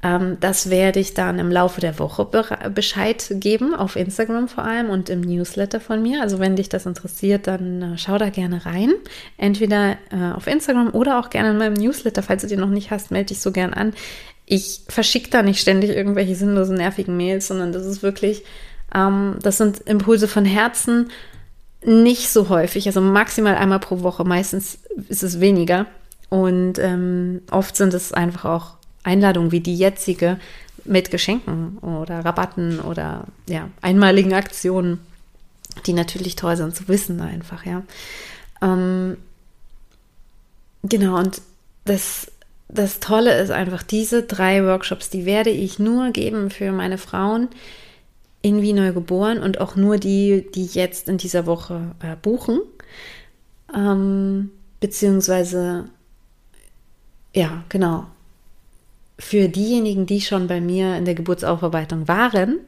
das 0.00 0.70
werde 0.70 1.00
ich 1.00 1.14
dann 1.14 1.40
im 1.40 1.50
Laufe 1.50 1.80
der 1.80 1.98
Woche 1.98 2.24
Bescheid 2.72 3.32
geben, 3.32 3.74
auf 3.74 3.96
Instagram 3.96 4.46
vor 4.46 4.62
allem 4.62 4.90
und 4.90 5.10
im 5.10 5.22
Newsletter 5.22 5.80
von 5.80 6.00
mir. 6.00 6.22
Also 6.22 6.38
wenn 6.38 6.54
dich 6.54 6.68
das 6.68 6.86
interessiert, 6.86 7.48
dann 7.48 7.82
äh, 7.82 7.98
schau 7.98 8.16
da 8.16 8.30
gerne 8.30 8.64
rein. 8.64 8.92
Entweder 9.38 9.98
äh, 10.12 10.36
auf 10.36 10.46
Instagram 10.46 10.94
oder 10.94 11.18
auch 11.18 11.30
gerne 11.30 11.50
in 11.50 11.58
meinem 11.58 11.74
Newsletter. 11.74 12.22
Falls 12.22 12.42
du 12.42 12.48
den 12.48 12.60
noch 12.60 12.68
nicht 12.68 12.92
hast, 12.92 13.10
melde 13.10 13.26
dich 13.26 13.40
so 13.40 13.50
gern 13.50 13.74
an. 13.74 13.92
Ich 14.46 14.82
verschicke 14.88 15.30
da 15.30 15.42
nicht 15.42 15.60
ständig 15.60 15.90
irgendwelche 15.90 16.36
sinnlosen, 16.36 16.76
nervigen 16.76 17.16
Mails, 17.16 17.48
sondern 17.48 17.72
das 17.72 17.84
ist 17.84 18.04
wirklich, 18.04 18.44
ähm, 18.94 19.34
das 19.42 19.58
sind 19.58 19.80
Impulse 19.80 20.28
von 20.28 20.44
Herzen, 20.44 21.10
nicht 21.84 22.28
so 22.28 22.48
häufig, 22.48 22.86
also 22.86 23.00
maximal 23.00 23.56
einmal 23.56 23.80
pro 23.80 24.02
Woche. 24.02 24.24
Meistens 24.24 24.78
ist 25.08 25.24
es 25.24 25.40
weniger. 25.40 25.86
Und 26.28 26.78
ähm, 26.78 27.42
oft 27.50 27.74
sind 27.74 27.94
es 27.94 28.12
einfach 28.12 28.44
auch 28.44 28.77
Einladungen 29.08 29.52
wie 29.52 29.60
die 29.60 29.76
jetzige 29.76 30.38
mit 30.84 31.10
Geschenken 31.10 31.78
oder 31.78 32.24
Rabatten 32.24 32.80
oder 32.80 33.24
ja, 33.48 33.68
einmaligen 33.80 34.34
Aktionen, 34.34 35.00
die 35.86 35.92
natürlich 35.92 36.36
toll 36.36 36.56
sind 36.56 36.74
zu 36.74 36.88
wissen 36.88 37.20
einfach, 37.20 37.64
ja. 37.64 37.82
Ähm, 38.62 39.16
genau, 40.82 41.18
und 41.18 41.40
das, 41.84 42.30
das 42.68 43.00
Tolle 43.00 43.38
ist 43.40 43.50
einfach, 43.50 43.82
diese 43.82 44.22
drei 44.22 44.64
Workshops, 44.64 45.10
die 45.10 45.24
werde 45.24 45.50
ich 45.50 45.78
nur 45.78 46.10
geben 46.10 46.50
für 46.50 46.72
meine 46.72 46.98
Frauen 46.98 47.48
in 48.42 48.62
Wien 48.62 48.76
Neugeboren 48.76 49.40
und 49.40 49.60
auch 49.60 49.76
nur 49.76 49.98
die, 49.98 50.46
die 50.54 50.66
jetzt 50.66 51.08
in 51.08 51.18
dieser 51.18 51.46
Woche 51.46 51.94
äh, 52.00 52.14
buchen. 52.16 52.60
Ähm, 53.74 54.50
beziehungsweise, 54.80 55.86
ja, 57.34 57.64
genau, 57.68 58.06
für 59.18 59.48
diejenigen, 59.48 60.06
die 60.06 60.20
schon 60.20 60.46
bei 60.46 60.60
mir 60.60 60.96
in 60.96 61.04
der 61.04 61.14
Geburtsaufarbeitung 61.14 62.06
waren, 62.08 62.60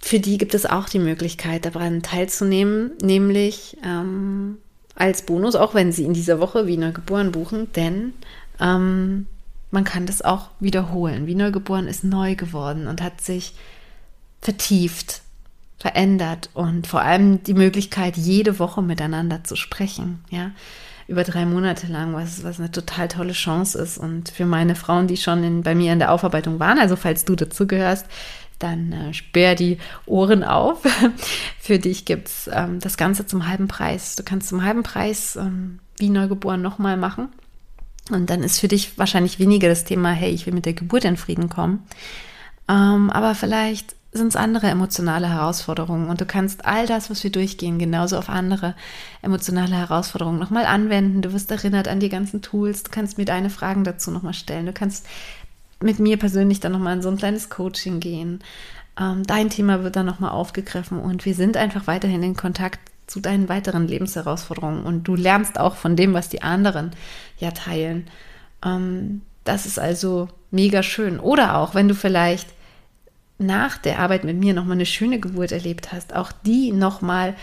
für 0.00 0.20
die 0.20 0.38
gibt 0.38 0.54
es 0.54 0.66
auch 0.66 0.88
die 0.88 1.00
Möglichkeit, 1.00 1.64
daran 1.64 2.00
teilzunehmen, 2.00 2.92
nämlich 3.02 3.76
ähm, 3.84 4.58
als 4.94 5.22
Bonus, 5.22 5.56
auch 5.56 5.74
wenn 5.74 5.90
sie 5.90 6.04
in 6.04 6.14
dieser 6.14 6.38
Woche 6.38 6.66
Wiener 6.68 6.92
geboren 6.92 7.32
buchen, 7.32 7.72
denn 7.72 8.14
ähm, 8.60 9.26
man 9.72 9.84
kann 9.84 10.06
das 10.06 10.22
auch 10.22 10.50
wiederholen. 10.60 11.26
Wiener 11.26 11.50
geboren 11.50 11.88
ist 11.88 12.04
neu 12.04 12.36
geworden 12.36 12.86
und 12.86 13.02
hat 13.02 13.20
sich 13.20 13.54
vertieft, 14.40 15.22
verändert 15.78 16.50
und 16.54 16.86
vor 16.86 17.02
allem 17.02 17.42
die 17.42 17.54
Möglichkeit, 17.54 18.16
jede 18.16 18.58
Woche 18.58 18.82
miteinander 18.82 19.44
zu 19.44 19.56
sprechen. 19.56 20.24
Ja, 20.30 20.52
über 21.08 21.24
drei 21.24 21.46
Monate 21.46 21.86
lang, 21.86 22.14
was, 22.14 22.42
was 22.42 22.58
eine 22.58 22.70
total 22.70 23.08
tolle 23.08 23.32
Chance 23.32 23.78
ist. 23.78 23.98
Und 23.98 24.30
für 24.30 24.46
meine 24.46 24.74
Frauen, 24.74 25.06
die 25.06 25.16
schon 25.16 25.44
in, 25.44 25.62
bei 25.62 25.74
mir 25.74 25.92
in 25.92 25.98
der 25.98 26.12
Aufarbeitung 26.12 26.58
waren, 26.58 26.78
also 26.78 26.96
falls 26.96 27.24
du 27.24 27.36
dazu 27.36 27.66
gehörst, 27.66 28.06
dann 28.58 28.92
äh, 28.92 29.14
sperr 29.14 29.54
die 29.54 29.78
Ohren 30.06 30.42
auf. 30.42 30.82
für 31.58 31.78
dich 31.78 32.04
gibt 32.04 32.28
es 32.28 32.50
ähm, 32.52 32.80
das 32.80 32.96
Ganze 32.96 33.26
zum 33.26 33.48
halben 33.48 33.68
Preis. 33.68 34.16
Du 34.16 34.22
kannst 34.22 34.48
zum 34.48 34.64
halben 34.64 34.82
Preis 34.82 35.36
ähm, 35.36 35.78
wie 35.98 36.10
neugeboren 36.10 36.62
nochmal 36.62 36.96
machen. 36.96 37.28
Und 38.10 38.30
dann 38.30 38.42
ist 38.42 38.60
für 38.60 38.68
dich 38.68 38.98
wahrscheinlich 38.98 39.38
weniger 39.38 39.68
das 39.68 39.84
Thema, 39.84 40.10
hey, 40.10 40.30
ich 40.30 40.46
will 40.46 40.54
mit 40.54 40.64
der 40.64 40.74
Geburt 40.74 41.04
in 41.04 41.16
Frieden 41.16 41.48
kommen. 41.48 41.84
Ähm, 42.68 43.10
aber 43.10 43.34
vielleicht 43.34 43.95
sind 44.12 44.28
es 44.28 44.36
andere 44.36 44.68
emotionale 44.68 45.28
Herausforderungen 45.28 46.08
und 46.08 46.20
du 46.20 46.26
kannst 46.26 46.64
all 46.64 46.86
das, 46.86 47.10
was 47.10 47.22
wir 47.22 47.30
durchgehen, 47.30 47.78
genauso 47.78 48.16
auf 48.16 48.28
andere 48.28 48.74
emotionale 49.22 49.74
Herausforderungen 49.76 50.38
nochmal 50.38 50.64
anwenden. 50.64 51.22
Du 51.22 51.32
wirst 51.32 51.50
erinnert 51.50 51.88
an 51.88 52.00
die 52.00 52.08
ganzen 52.08 52.42
Tools, 52.42 52.82
du 52.82 52.90
kannst 52.90 53.18
mir 53.18 53.24
deine 53.24 53.50
Fragen 53.50 53.84
dazu 53.84 54.10
nochmal 54.10 54.34
stellen, 54.34 54.66
du 54.66 54.72
kannst 54.72 55.06
mit 55.80 55.98
mir 55.98 56.16
persönlich 56.16 56.60
dann 56.60 56.72
nochmal 56.72 56.96
in 56.96 57.02
so 57.02 57.10
ein 57.10 57.18
kleines 57.18 57.50
Coaching 57.50 58.00
gehen. 58.00 58.40
Ähm, 58.98 59.24
dein 59.26 59.50
Thema 59.50 59.82
wird 59.82 59.96
dann 59.96 60.06
nochmal 60.06 60.30
aufgegriffen 60.30 60.98
und 60.98 61.26
wir 61.26 61.34
sind 61.34 61.56
einfach 61.56 61.86
weiterhin 61.86 62.22
in 62.22 62.36
Kontakt 62.36 62.80
zu 63.06 63.20
deinen 63.20 63.48
weiteren 63.48 63.86
Lebensherausforderungen 63.86 64.84
und 64.84 65.04
du 65.04 65.14
lernst 65.14 65.60
auch 65.60 65.76
von 65.76 65.96
dem, 65.96 66.14
was 66.14 66.28
die 66.28 66.42
anderen 66.42 66.92
ja 67.38 67.50
teilen. 67.50 68.08
Ähm, 68.64 69.22
das 69.44 69.66
ist 69.66 69.78
also 69.78 70.28
mega 70.50 70.82
schön. 70.82 71.20
Oder 71.20 71.56
auch, 71.58 71.74
wenn 71.74 71.88
du 71.88 71.94
vielleicht 71.94 72.48
nach 73.38 73.78
der 73.78 73.98
Arbeit 73.98 74.24
mit 74.24 74.36
mir 74.36 74.54
nochmal 74.54 74.76
eine 74.76 74.86
schöne 74.86 75.20
Geburt 75.20 75.52
erlebt 75.52 75.92
hast, 75.92 76.14
auch 76.14 76.32
die 76.32 76.72
nochmal 76.72 77.34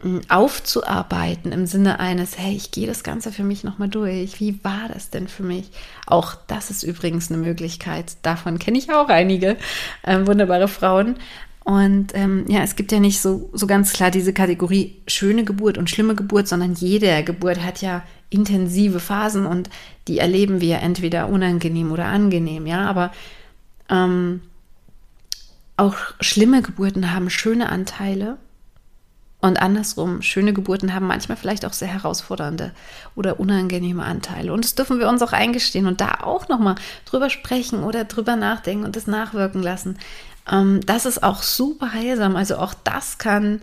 hm, 0.00 0.20
aufzuarbeiten 0.28 1.52
im 1.52 1.66
Sinne 1.66 1.98
eines, 1.98 2.38
hey, 2.38 2.54
ich 2.54 2.70
gehe 2.70 2.86
das 2.86 3.02
Ganze 3.02 3.32
für 3.32 3.42
mich 3.42 3.64
nochmal 3.64 3.88
durch. 3.88 4.38
Wie 4.40 4.62
war 4.62 4.88
das 4.92 5.10
denn 5.10 5.28
für 5.28 5.42
mich? 5.42 5.70
Auch 6.06 6.34
das 6.46 6.70
ist 6.70 6.82
übrigens 6.82 7.30
eine 7.30 7.40
Möglichkeit. 7.40 8.16
Davon 8.22 8.58
kenne 8.58 8.78
ich 8.78 8.92
auch 8.92 9.08
einige 9.08 9.56
äh, 10.02 10.26
wunderbare 10.26 10.68
Frauen. 10.68 11.16
Und 11.64 12.08
ähm, 12.14 12.44
ja, 12.46 12.62
es 12.62 12.76
gibt 12.76 12.92
ja 12.92 13.00
nicht 13.00 13.22
so, 13.22 13.48
so 13.54 13.66
ganz 13.66 13.94
klar 13.94 14.10
diese 14.10 14.34
Kategorie 14.34 15.00
schöne 15.08 15.44
Geburt 15.44 15.78
und 15.78 15.88
schlimme 15.88 16.14
Geburt, 16.14 16.46
sondern 16.46 16.74
jede 16.74 17.24
Geburt 17.24 17.64
hat 17.64 17.80
ja 17.80 18.02
intensive 18.28 19.00
Phasen 19.00 19.46
und 19.46 19.70
die 20.06 20.18
erleben 20.18 20.60
wir 20.60 20.80
entweder 20.80 21.28
unangenehm 21.28 21.90
oder 21.90 22.04
angenehm, 22.04 22.66
ja. 22.66 22.86
Aber 22.86 23.12
ähm, 23.88 24.42
auch 25.76 25.96
schlimme 26.20 26.62
Geburten 26.62 27.12
haben 27.12 27.30
schöne 27.30 27.68
Anteile 27.68 28.38
und 29.44 29.60
andersrum, 29.60 30.22
schöne 30.22 30.54
Geburten 30.54 30.94
haben 30.94 31.06
manchmal 31.06 31.36
vielleicht 31.36 31.66
auch 31.66 31.74
sehr 31.74 31.88
herausfordernde 31.88 32.72
oder 33.14 33.38
unangenehme 33.38 34.02
Anteile. 34.02 34.54
Und 34.54 34.64
das 34.64 34.74
dürfen 34.74 34.98
wir 34.98 35.06
uns 35.06 35.20
auch 35.20 35.34
eingestehen 35.34 35.86
und 35.86 36.00
da 36.00 36.20
auch 36.22 36.48
nochmal 36.48 36.76
drüber 37.04 37.28
sprechen 37.28 37.82
oder 37.82 38.04
drüber 38.04 38.36
nachdenken 38.36 38.86
und 38.86 38.96
das 38.96 39.06
nachwirken 39.06 39.62
lassen. 39.62 39.98
Ähm, 40.50 40.80
das 40.86 41.04
ist 41.04 41.22
auch 41.22 41.42
super 41.42 41.92
heilsam. 41.92 42.36
Also 42.36 42.56
auch 42.56 42.72
das 42.84 43.18
kann, 43.18 43.60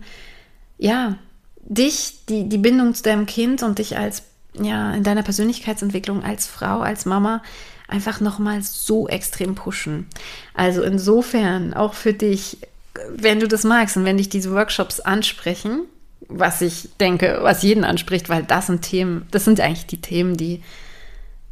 ja, 0.78 1.16
dich, 1.62 2.26
die, 2.28 2.48
die 2.48 2.58
Bindung 2.58 2.94
zu 2.94 3.02
deinem 3.02 3.26
Kind 3.26 3.64
und 3.64 3.80
dich 3.80 3.98
als, 3.98 4.22
ja, 4.54 4.94
in 4.94 5.02
deiner 5.02 5.24
Persönlichkeitsentwicklung 5.24 6.22
als 6.22 6.46
Frau, 6.46 6.78
als 6.78 7.06
Mama 7.06 7.42
einfach 7.92 8.20
nochmal 8.20 8.62
so 8.62 9.06
extrem 9.06 9.54
pushen. 9.54 10.06
Also 10.54 10.82
insofern 10.82 11.74
auch 11.74 11.94
für 11.94 12.12
dich, 12.12 12.58
wenn 13.14 13.38
du 13.38 13.46
das 13.46 13.64
magst 13.64 13.96
und 13.96 14.04
wenn 14.04 14.16
dich 14.16 14.28
diese 14.28 14.52
Workshops 14.52 15.00
ansprechen, 15.00 15.82
was 16.28 16.60
ich 16.62 16.88
denke, 16.98 17.38
was 17.42 17.62
jeden 17.62 17.84
anspricht, 17.84 18.28
weil 18.28 18.42
das 18.42 18.66
sind 18.66 18.82
Themen, 18.82 19.26
das 19.30 19.44
sind 19.44 19.60
eigentlich 19.60 19.86
die 19.86 20.00
Themen, 20.00 20.36
die 20.36 20.62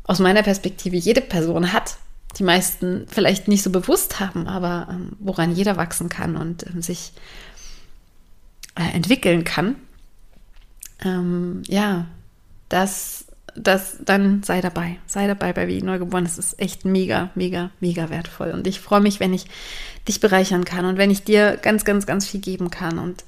aus 0.04 0.18
meiner 0.18 0.42
Perspektive 0.42 0.96
jede 0.96 1.20
Person 1.20 1.72
hat. 1.72 1.96
Die 2.38 2.44
meisten 2.44 3.06
vielleicht 3.08 3.48
nicht 3.48 3.62
so 3.62 3.70
bewusst 3.70 4.20
haben, 4.20 4.46
aber 4.46 4.88
ähm, 4.90 5.12
woran 5.18 5.54
jeder 5.54 5.76
wachsen 5.76 6.08
kann 6.08 6.36
und 6.36 6.64
ähm, 6.66 6.80
sich 6.80 7.12
äh, 8.76 8.94
entwickeln 8.94 9.44
kann. 9.44 9.76
Ähm, 11.04 11.62
ja, 11.66 12.06
das 12.68 13.26
das, 13.54 13.98
dann 14.04 14.42
sei 14.42 14.60
dabei. 14.60 14.96
Sei 15.06 15.26
dabei 15.26 15.52
bei 15.52 15.68
Wie 15.68 15.82
Neugeboren. 15.82 16.24
Das 16.24 16.38
ist 16.38 16.60
echt 16.60 16.84
mega, 16.84 17.30
mega, 17.34 17.70
mega 17.80 18.10
wertvoll. 18.10 18.50
Und 18.52 18.66
ich 18.66 18.80
freue 18.80 19.00
mich, 19.00 19.20
wenn 19.20 19.32
ich 19.32 19.46
dich 20.08 20.20
bereichern 20.20 20.64
kann 20.64 20.84
und 20.84 20.98
wenn 20.98 21.10
ich 21.10 21.24
dir 21.24 21.58
ganz, 21.60 21.84
ganz, 21.84 22.06
ganz 22.06 22.26
viel 22.26 22.40
geben 22.40 22.70
kann. 22.70 22.98
Und 22.98 23.24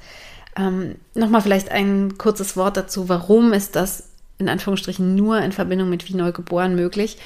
ähm, 0.56 0.96
nochmal 1.14 1.42
vielleicht 1.42 1.70
ein 1.70 2.18
kurzes 2.18 2.56
Wort 2.56 2.76
dazu. 2.76 3.08
Warum 3.08 3.52
ist 3.52 3.76
das 3.76 4.08
in 4.38 4.48
Anführungsstrichen 4.48 5.14
nur 5.14 5.38
in 5.40 5.52
Verbindung 5.52 5.88
mit 5.88 6.08
Wie 6.08 6.14
Neugeboren 6.14 6.74
möglich? 6.74 7.18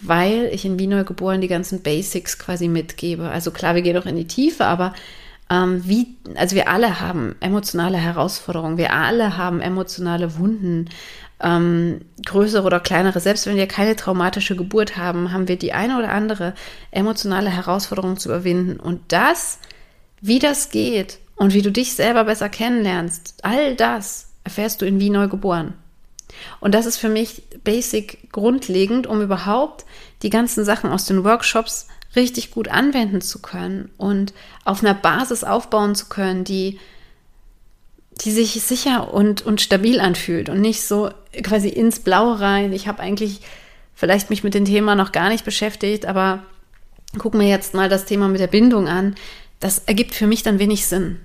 Weil 0.00 0.50
ich 0.52 0.64
in 0.64 0.78
Wie 0.78 0.86
Neugeboren 0.86 1.40
die 1.40 1.48
ganzen 1.48 1.82
Basics 1.82 2.38
quasi 2.38 2.68
mitgebe. 2.68 3.30
Also 3.30 3.50
klar, 3.50 3.74
wir 3.74 3.82
gehen 3.82 3.96
auch 3.96 4.06
in 4.06 4.16
die 4.16 4.26
Tiefe, 4.26 4.64
aber 4.64 4.92
ähm, 5.50 5.82
wie, 5.86 6.16
also 6.34 6.56
wir 6.56 6.68
alle 6.68 7.00
haben 7.00 7.36
emotionale 7.40 7.98
Herausforderungen, 7.98 8.78
wir 8.78 8.92
alle 8.92 9.36
haben 9.36 9.60
emotionale 9.60 10.38
Wunden 10.38 10.88
ähm, 11.44 12.00
größere 12.24 12.64
oder 12.64 12.80
kleinere, 12.80 13.20
selbst 13.20 13.46
wenn 13.46 13.56
wir 13.56 13.68
keine 13.68 13.94
traumatische 13.94 14.56
Geburt 14.56 14.96
haben, 14.96 15.30
haben 15.32 15.46
wir 15.46 15.56
die 15.56 15.74
eine 15.74 15.98
oder 15.98 16.10
andere 16.10 16.54
emotionale 16.90 17.50
Herausforderung 17.50 18.16
zu 18.16 18.30
überwinden. 18.30 18.80
Und 18.80 19.00
das, 19.08 19.58
wie 20.22 20.38
das 20.38 20.70
geht 20.70 21.18
und 21.36 21.52
wie 21.52 21.62
du 21.62 21.70
dich 21.70 21.94
selber 21.94 22.24
besser 22.24 22.48
kennenlernst, 22.48 23.34
all 23.42 23.76
das 23.76 24.30
erfährst 24.42 24.80
du 24.80 24.86
in 24.86 24.98
Wie 25.00 25.10
neu 25.10 25.28
geboren. 25.28 25.74
Und 26.60 26.74
das 26.74 26.86
ist 26.86 26.96
für 26.96 27.10
mich 27.10 27.42
basic 27.62 28.32
grundlegend, 28.32 29.06
um 29.06 29.20
überhaupt 29.20 29.84
die 30.22 30.30
ganzen 30.30 30.64
Sachen 30.64 30.90
aus 30.90 31.04
den 31.04 31.24
Workshops 31.24 31.88
richtig 32.16 32.50
gut 32.50 32.68
anwenden 32.68 33.20
zu 33.20 33.40
können 33.40 33.90
und 33.98 34.32
auf 34.64 34.82
einer 34.82 34.94
Basis 34.94 35.44
aufbauen 35.44 35.94
zu 35.94 36.06
können, 36.06 36.44
die 36.44 36.78
die 38.20 38.30
sich 38.30 38.62
sicher 38.62 39.12
und, 39.12 39.42
und 39.42 39.60
stabil 39.60 40.00
anfühlt 40.00 40.48
und 40.48 40.60
nicht 40.60 40.82
so 40.82 41.10
quasi 41.42 41.68
ins 41.68 42.00
Blaue 42.00 42.40
rein. 42.40 42.72
Ich 42.72 42.86
habe 42.86 43.00
eigentlich 43.00 43.40
vielleicht 43.94 44.30
mich 44.30 44.44
mit 44.44 44.54
dem 44.54 44.64
Thema 44.64 44.94
noch 44.94 45.12
gar 45.12 45.28
nicht 45.28 45.44
beschäftigt, 45.44 46.06
aber 46.06 46.44
guck 47.18 47.34
mir 47.34 47.48
jetzt 47.48 47.74
mal 47.74 47.88
das 47.88 48.04
Thema 48.04 48.28
mit 48.28 48.40
der 48.40 48.46
Bindung 48.46 48.88
an. 48.88 49.14
Das 49.60 49.82
ergibt 49.86 50.14
für 50.14 50.26
mich 50.26 50.42
dann 50.42 50.58
wenig 50.58 50.86
Sinn. 50.86 51.18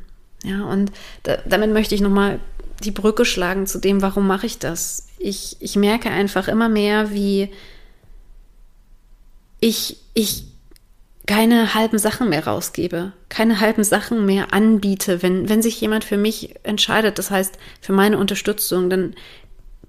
Ja, 0.43 0.65
und 0.65 0.91
da, 1.23 1.37
damit 1.45 1.71
möchte 1.71 1.95
ich 1.95 2.01
nochmal 2.01 2.39
die 2.83 2.91
Brücke 2.91 3.25
schlagen 3.25 3.67
zu 3.67 3.79
dem, 3.79 4.01
warum 4.01 4.25
mache 4.25 4.45
ich 4.45 4.57
das? 4.57 5.07
Ich, 5.17 5.57
ich 5.59 5.75
merke 5.75 6.09
einfach 6.09 6.47
immer 6.47 6.69
mehr, 6.69 7.11
wie, 7.11 7.49
ich, 9.59 9.97
ich 10.13 10.45
keine 11.29 11.75
halben 11.75 11.99
Sachen 11.99 12.29
mehr 12.29 12.47
rausgebe, 12.47 13.11
keine 13.29 13.59
halben 13.59 13.83
Sachen 13.83 14.25
mehr 14.25 14.51
anbiete. 14.51 15.21
Wenn, 15.21 15.47
wenn 15.47 15.61
sich 15.61 15.79
jemand 15.79 16.03
für 16.03 16.17
mich 16.17 16.55
entscheidet, 16.63 17.19
das 17.19 17.29
heißt 17.29 17.59
für 17.81 17.93
meine 17.93 18.17
Unterstützung, 18.17 18.89
dann 18.89 19.13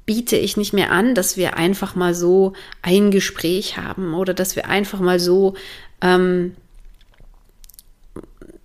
biete 0.05 0.37
ich 0.37 0.59
nicht 0.59 0.75
mehr 0.75 0.93
an, 0.93 1.15
dass 1.15 1.39
wir 1.39 1.57
einfach 1.57 1.95
mal 1.95 2.15
so 2.15 2.53
ein 2.83 3.11
Gespräch 3.11 3.79
haben 3.79 4.13
oder 4.13 4.35
dass 4.35 4.55
wir 4.55 4.69
einfach 4.69 5.01
mal 5.01 5.19
so 5.19 5.55
ähm, 6.03 6.57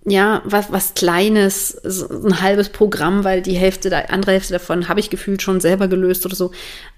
ja, 0.04 0.42
was, 0.44 0.70
was 0.70 0.92
Kleines, 0.92 1.70
so 1.82 2.06
ein 2.26 2.42
halbes 2.42 2.68
Programm, 2.68 3.24
weil 3.24 3.40
die 3.40 3.56
Hälfte, 3.56 3.88
die 3.88 3.96
andere 3.96 4.32
Hälfte 4.32 4.52
davon 4.52 4.86
habe 4.90 5.00
ich 5.00 5.08
gefühlt 5.08 5.40
schon 5.40 5.62
selber 5.62 5.88
gelöst 5.88 6.26
oder 6.26 6.36
so. 6.36 6.50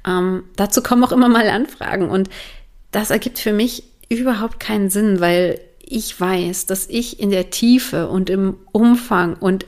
Ähm, 0.05 0.43
dazu 0.57 0.83
kommen 0.83 1.05
auch 1.05 1.13
immer 1.13 1.29
mal 1.29 1.49
Anfragen 1.49 2.11
und 2.11 2.29
das 2.91 3.11
ergibt 3.11 3.39
für 3.39 3.53
mich 3.53 3.85
überhaupt 4.09 4.59
keinen 4.59 4.91
Sinn, 4.91 5.21
weil 5.21 5.61
ich 5.91 6.19
weiß, 6.21 6.67
dass 6.67 6.87
ich 6.87 7.21
in 7.21 7.31
der 7.31 7.51
Tiefe 7.51 8.09
und 8.09 8.31
im 8.31 8.57
Umfang 8.73 9.35
und 9.35 9.67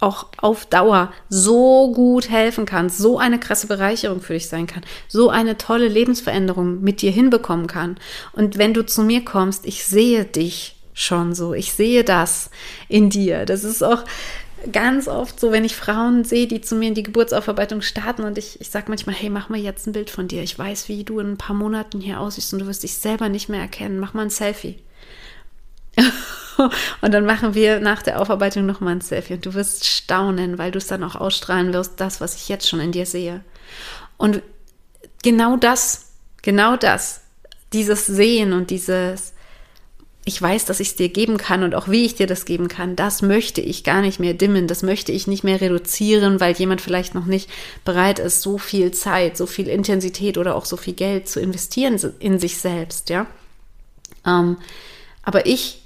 auch 0.00 0.26
auf 0.36 0.66
Dauer 0.66 1.12
so 1.28 1.92
gut 1.92 2.30
helfen 2.30 2.66
kann, 2.66 2.88
so 2.88 3.18
eine 3.18 3.40
krasse 3.40 3.66
Bereicherung 3.66 4.20
für 4.20 4.34
dich 4.34 4.48
sein 4.48 4.68
kann, 4.68 4.82
so 5.08 5.28
eine 5.28 5.58
tolle 5.58 5.88
Lebensveränderung 5.88 6.82
mit 6.82 7.02
dir 7.02 7.10
hinbekommen 7.10 7.66
kann. 7.66 7.96
Und 8.32 8.58
wenn 8.58 8.74
du 8.74 8.86
zu 8.86 9.02
mir 9.02 9.24
kommst, 9.24 9.66
ich 9.66 9.84
sehe 9.84 10.24
dich 10.24 10.76
schon 10.94 11.34
so. 11.34 11.54
Ich 11.54 11.72
sehe 11.72 12.04
das 12.04 12.50
in 12.88 13.10
dir. 13.10 13.44
Das 13.44 13.64
ist 13.64 13.82
auch 13.82 14.04
ganz 14.72 15.08
oft 15.08 15.38
so, 15.38 15.52
wenn 15.52 15.64
ich 15.64 15.76
Frauen 15.76 16.24
sehe, 16.24 16.46
die 16.46 16.60
zu 16.60 16.74
mir 16.74 16.88
in 16.88 16.94
die 16.94 17.04
Geburtsaufarbeitung 17.04 17.82
starten 17.82 18.22
und 18.22 18.38
ich, 18.38 18.60
ich 18.60 18.70
sage 18.70 18.86
manchmal, 18.88 19.14
hey, 19.14 19.30
mach 19.30 19.48
mal 19.48 19.58
jetzt 19.58 19.86
ein 19.86 19.92
Bild 19.92 20.10
von 20.10 20.28
dir. 20.28 20.42
Ich 20.42 20.58
weiß, 20.58 20.88
wie 20.88 21.04
du 21.04 21.20
in 21.20 21.32
ein 21.32 21.38
paar 21.38 21.54
Monaten 21.54 22.00
hier 22.00 22.20
aussiehst 22.20 22.52
und 22.52 22.60
du 22.60 22.66
wirst 22.66 22.82
dich 22.82 22.94
selber 22.94 23.28
nicht 23.28 23.48
mehr 23.48 23.60
erkennen. 23.60 23.98
Mach 23.98 24.14
mal 24.14 24.22
ein 24.22 24.30
Selfie. 24.30 24.76
und 27.00 27.12
dann 27.12 27.24
machen 27.24 27.54
wir 27.54 27.80
nach 27.80 28.02
der 28.02 28.20
Aufarbeitung 28.20 28.66
nochmal 28.66 28.96
ein 28.96 29.00
Selfie 29.00 29.34
und 29.34 29.46
du 29.46 29.54
wirst 29.54 29.86
staunen, 29.86 30.58
weil 30.58 30.70
du 30.70 30.78
es 30.78 30.86
dann 30.86 31.04
auch 31.04 31.16
ausstrahlen 31.16 31.72
wirst, 31.72 32.00
das, 32.00 32.20
was 32.20 32.36
ich 32.36 32.48
jetzt 32.48 32.68
schon 32.68 32.80
in 32.80 32.92
dir 32.92 33.06
sehe. 33.06 33.42
Und 34.16 34.42
genau 35.22 35.56
das, 35.56 36.12
genau 36.42 36.76
das, 36.76 37.22
dieses 37.72 38.06
Sehen 38.06 38.52
und 38.52 38.70
dieses 38.70 39.34
ich 40.28 40.40
weiß, 40.42 40.66
dass 40.66 40.78
ich 40.78 40.88
es 40.88 40.96
dir 40.96 41.08
geben 41.08 41.38
kann 41.38 41.62
und 41.62 41.74
auch 41.74 41.88
wie 41.88 42.04
ich 42.04 42.14
dir 42.14 42.26
das 42.26 42.44
geben 42.44 42.68
kann, 42.68 42.96
das 42.96 43.22
möchte 43.22 43.62
ich 43.62 43.82
gar 43.82 44.02
nicht 44.02 44.20
mehr 44.20 44.34
dimmen, 44.34 44.66
das 44.66 44.82
möchte 44.82 45.10
ich 45.10 45.26
nicht 45.26 45.42
mehr 45.42 45.60
reduzieren, 45.60 46.38
weil 46.38 46.54
jemand 46.54 46.82
vielleicht 46.82 47.14
noch 47.14 47.24
nicht 47.24 47.48
bereit 47.84 48.18
ist, 48.18 48.42
so 48.42 48.58
viel 48.58 48.90
Zeit, 48.90 49.38
so 49.38 49.46
viel 49.46 49.68
Intensität 49.68 50.36
oder 50.36 50.54
auch 50.54 50.66
so 50.66 50.76
viel 50.76 50.92
Geld 50.92 51.28
zu 51.30 51.40
investieren 51.40 51.98
in 52.20 52.38
sich 52.38 52.58
selbst, 52.58 53.08
ja. 53.08 53.26
Ähm, 54.26 54.58
aber 55.22 55.46
ich 55.46 55.80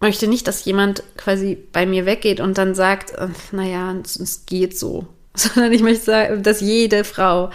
möchte 0.00 0.26
nicht, 0.26 0.48
dass 0.48 0.64
jemand 0.64 1.02
quasi 1.16 1.58
bei 1.72 1.86
mir 1.86 2.06
weggeht 2.06 2.40
und 2.40 2.58
dann 2.58 2.74
sagt, 2.74 3.12
äh, 3.12 3.28
naja, 3.52 3.94
es 4.02 4.46
geht 4.46 4.78
so, 4.78 5.06
sondern 5.34 5.72
ich 5.72 5.82
möchte 5.82 6.04
sagen, 6.04 6.42
dass 6.42 6.60
jede 6.60 7.04
Frau 7.04 7.50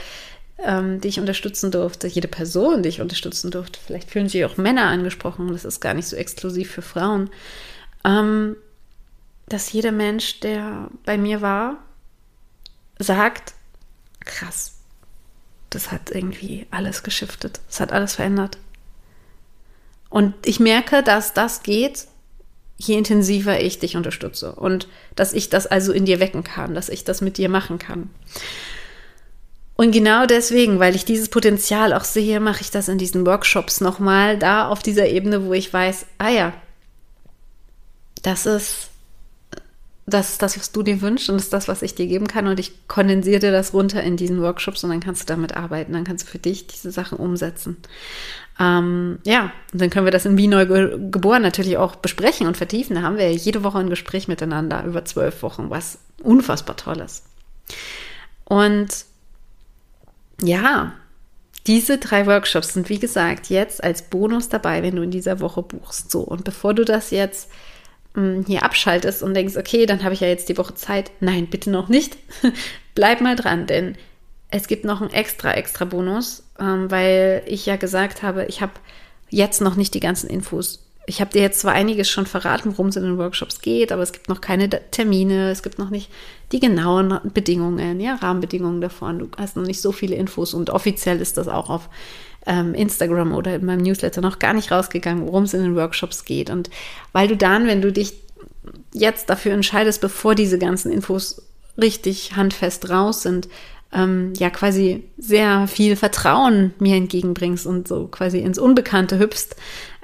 ähm, 0.57 1.01
die 1.01 1.09
ich 1.09 1.19
unterstützen 1.19 1.71
durfte, 1.71 2.07
jede 2.07 2.27
Person, 2.27 2.83
die 2.83 2.89
ich 2.89 3.01
unterstützen 3.01 3.51
durfte, 3.51 3.79
vielleicht 3.85 4.09
fühlen 4.09 4.29
sich 4.29 4.45
auch 4.45 4.57
Männer 4.57 4.85
angesprochen, 4.85 5.51
das 5.51 5.65
ist 5.65 5.81
gar 5.81 5.93
nicht 5.93 6.07
so 6.07 6.15
exklusiv 6.15 6.71
für 6.71 6.81
Frauen, 6.81 7.29
ähm, 8.03 8.55
dass 9.47 9.71
jeder 9.71 9.91
Mensch, 9.91 10.39
der 10.39 10.89
bei 11.03 11.17
mir 11.17 11.41
war, 11.41 11.77
sagt, 12.99 13.53
krass, 14.21 14.75
das 15.69 15.91
hat 15.91 16.09
irgendwie 16.11 16.65
alles 16.71 17.03
geschiftet, 17.03 17.59
das 17.67 17.79
hat 17.79 17.91
alles 17.91 18.15
verändert. 18.15 18.57
Und 20.09 20.33
ich 20.45 20.59
merke, 20.59 21.03
dass 21.03 21.33
das 21.33 21.63
geht, 21.63 22.07
je 22.77 22.97
intensiver 22.97 23.61
ich 23.61 23.79
dich 23.79 23.95
unterstütze 23.95 24.53
und 24.53 24.87
dass 25.15 25.33
ich 25.33 25.49
das 25.49 25.67
also 25.67 25.93
in 25.93 26.05
dir 26.05 26.19
wecken 26.19 26.43
kann, 26.43 26.75
dass 26.75 26.89
ich 26.89 27.03
das 27.03 27.21
mit 27.21 27.37
dir 27.37 27.49
machen 27.49 27.79
kann. 27.79 28.09
Und 29.77 29.91
genau 29.91 30.25
deswegen, 30.25 30.79
weil 30.79 30.95
ich 30.95 31.03
dieses 31.03 31.29
Potenzial 31.29 31.93
auch 31.93 32.05
sehe, 32.05 32.39
mache 32.39 32.61
ich 32.61 32.71
das 32.71 32.87
in 32.87 32.97
diesen 32.97 33.25
Workshops 33.25 33.81
nochmal 33.81 34.39
da 34.39 34.69
auf 34.69 34.81
dieser 34.81 35.07
Ebene, 35.07 35.45
wo 35.45 35.53
ich 35.53 35.71
weiß, 35.71 36.05
ah 36.17 36.29
ja, 36.29 36.53
das 38.21 38.45
ist 38.45 38.89
das, 40.07 40.31
ist 40.31 40.41
das 40.41 40.57
was 40.59 40.71
du 40.71 40.83
dir 40.83 41.01
wünschst 41.01 41.29
und 41.29 41.35
das 41.35 41.45
ist 41.45 41.53
das, 41.53 41.67
was 41.67 41.81
ich 41.81 41.95
dir 41.95 42.05
geben 42.05 42.27
kann. 42.27 42.47
Und 42.47 42.59
ich 42.59 42.87
kondensiere 42.87 43.39
dir 43.39 43.51
das 43.51 43.73
runter 43.73 44.03
in 44.03 44.17
diesen 44.17 44.41
Workshops 44.41 44.83
und 44.83 44.91
dann 44.91 44.99
kannst 44.99 45.23
du 45.23 45.25
damit 45.33 45.57
arbeiten. 45.57 45.93
Dann 45.93 46.03
kannst 46.03 46.27
du 46.27 46.31
für 46.31 46.37
dich 46.39 46.67
diese 46.67 46.91
Sachen 46.91 47.17
umsetzen. 47.17 47.77
Ähm, 48.59 49.19
ja, 49.23 49.51
und 49.73 49.81
dann 49.81 49.89
können 49.89 50.05
wir 50.05 50.11
das 50.11 50.25
in 50.25 50.37
Wie 50.37 50.47
neu 50.47 50.65
geboren 50.65 51.41
natürlich 51.41 51.77
auch 51.77 51.95
besprechen 51.95 52.45
und 52.45 52.55
vertiefen. 52.55 52.95
Da 52.95 53.01
haben 53.01 53.17
wir 53.17 53.29
ja 53.29 53.35
jede 53.35 53.63
Woche 53.63 53.79
ein 53.79 53.89
Gespräch 53.89 54.27
miteinander 54.27 54.83
über 54.83 55.05
zwölf 55.05 55.41
Wochen, 55.41 55.69
was 55.69 55.97
unfassbar 56.21 56.77
toll 56.77 56.99
ist. 56.99 57.23
Und 58.45 59.05
ja, 60.41 60.93
diese 61.65 61.97
drei 61.97 62.27
Workshops 62.27 62.73
sind, 62.73 62.89
wie 62.89 62.99
gesagt, 62.99 63.49
jetzt 63.49 63.83
als 63.83 64.03
Bonus 64.03 64.49
dabei, 64.49 64.83
wenn 64.83 64.95
du 64.95 65.01
in 65.01 65.11
dieser 65.11 65.39
Woche 65.39 65.63
buchst. 65.63 66.11
So, 66.11 66.21
und 66.21 66.43
bevor 66.43 66.75
du 66.75 66.85
das 66.85 67.09
jetzt 67.09 67.49
hier 68.45 68.63
abschaltest 68.63 69.23
und 69.23 69.33
denkst, 69.33 69.57
okay, 69.57 69.85
dann 69.85 70.03
habe 70.03 70.13
ich 70.13 70.21
ja 70.21 70.27
jetzt 70.27 70.49
die 70.49 70.57
Woche 70.57 70.75
Zeit. 70.75 71.11
Nein, 71.19 71.47
bitte 71.47 71.69
noch 71.69 71.89
nicht. 71.89 72.17
Bleib 72.95 73.21
mal 73.21 73.35
dran, 73.35 73.67
denn 73.67 73.95
es 74.49 74.67
gibt 74.67 74.85
noch 74.85 75.01
einen 75.01 75.11
extra, 75.11 75.53
extra 75.53 75.85
Bonus, 75.85 76.43
ähm, 76.59 76.89
weil 76.89 77.43
ich 77.45 77.65
ja 77.65 77.75
gesagt 77.75 78.23
habe, 78.23 78.45
ich 78.45 78.61
habe 78.61 78.73
jetzt 79.29 79.61
noch 79.61 79.75
nicht 79.75 79.93
die 79.93 79.99
ganzen 79.99 80.29
Infos 80.29 80.85
ich 81.07 81.21
habe 81.21 81.31
dir 81.31 81.41
jetzt 81.41 81.59
zwar 81.59 81.73
einiges 81.73 82.09
schon 82.09 82.25
verraten, 82.25 82.71
worum 82.71 82.87
es 82.87 82.95
in 82.95 83.03
den 83.03 83.17
Workshops 83.17 83.61
geht, 83.61 83.91
aber 83.91 84.01
es 84.01 84.11
gibt 84.11 84.29
noch 84.29 84.41
keine 84.41 84.69
Termine, 84.69 85.51
es 85.51 85.61
gibt 85.61 85.77
noch 85.77 85.89
nicht 85.89 86.09
die 86.51 86.59
genauen 86.59 87.19
Bedingungen, 87.33 87.99
ja, 87.99 88.15
Rahmenbedingungen 88.15 88.81
davon. 88.81 89.19
Du 89.19 89.27
hast 89.37 89.55
noch 89.55 89.65
nicht 89.65 89.81
so 89.81 89.91
viele 89.91 90.15
Infos 90.15 90.53
und 90.53 90.69
offiziell 90.69 91.21
ist 91.21 91.37
das 91.37 91.47
auch 91.47 91.69
auf 91.69 91.89
ähm, 92.45 92.73
Instagram 92.73 93.33
oder 93.33 93.55
in 93.55 93.65
meinem 93.65 93.81
Newsletter 93.81 94.21
noch 94.21 94.39
gar 94.39 94.53
nicht 94.53 94.71
rausgegangen, 94.71 95.25
worum 95.25 95.43
es 95.43 95.53
in 95.53 95.63
den 95.63 95.75
Workshops 95.75 96.25
geht. 96.25 96.49
Und 96.49 96.69
weil 97.11 97.27
du 97.27 97.35
dann, 97.35 97.67
wenn 97.67 97.81
du 97.81 97.91
dich 97.91 98.13
jetzt 98.93 99.29
dafür 99.29 99.53
entscheidest, 99.53 100.01
bevor 100.01 100.35
diese 100.35 100.57
ganzen 100.57 100.91
Infos 100.91 101.41
richtig 101.77 102.35
handfest 102.35 102.89
raus 102.89 103.21
sind, 103.21 103.47
ähm, 103.93 104.33
ja 104.37 104.49
quasi 104.49 105.03
sehr 105.17 105.67
viel 105.67 105.95
Vertrauen 105.95 106.73
mir 106.79 106.95
entgegenbringst 106.95 107.65
und 107.65 107.87
so 107.87 108.07
quasi 108.07 108.39
ins 108.39 108.59
Unbekannte 108.59 109.19
hüpfst, 109.19 109.55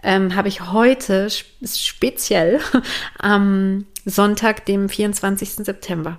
ähm, 0.03 0.35
habe 0.35 0.47
ich 0.47 0.71
heute 0.71 1.27
speziell 1.29 2.59
am 3.19 3.85
Sonntag, 4.05 4.65
dem 4.65 4.89
24. 4.89 5.65
September. 5.65 6.17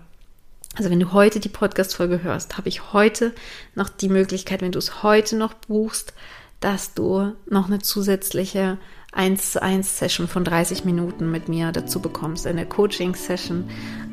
Also 0.76 0.90
wenn 0.90 1.00
du 1.00 1.12
heute 1.12 1.38
die 1.38 1.50
Podcast-Folge 1.50 2.22
hörst, 2.22 2.56
habe 2.56 2.68
ich 2.68 2.92
heute 2.92 3.32
noch 3.74 3.90
die 3.90 4.08
Möglichkeit, 4.08 4.62
wenn 4.62 4.72
du 4.72 4.78
es 4.78 5.02
heute 5.02 5.37
noch 5.37 5.52
buchst, 5.52 6.14
dass 6.61 6.94
du 6.94 7.32
noch 7.46 7.66
eine 7.66 7.80
zusätzliche 7.80 8.78
1 9.12 9.52
zu 9.52 9.62
1 9.62 9.98
Session 9.98 10.28
von 10.28 10.44
30 10.44 10.85
Minuten 10.85 11.30
mit 11.30 11.48
mir 11.48 11.72
dazu 11.72 12.00
bekommst. 12.00 12.46
Eine 12.46 12.64
Coaching-Session 12.64 13.68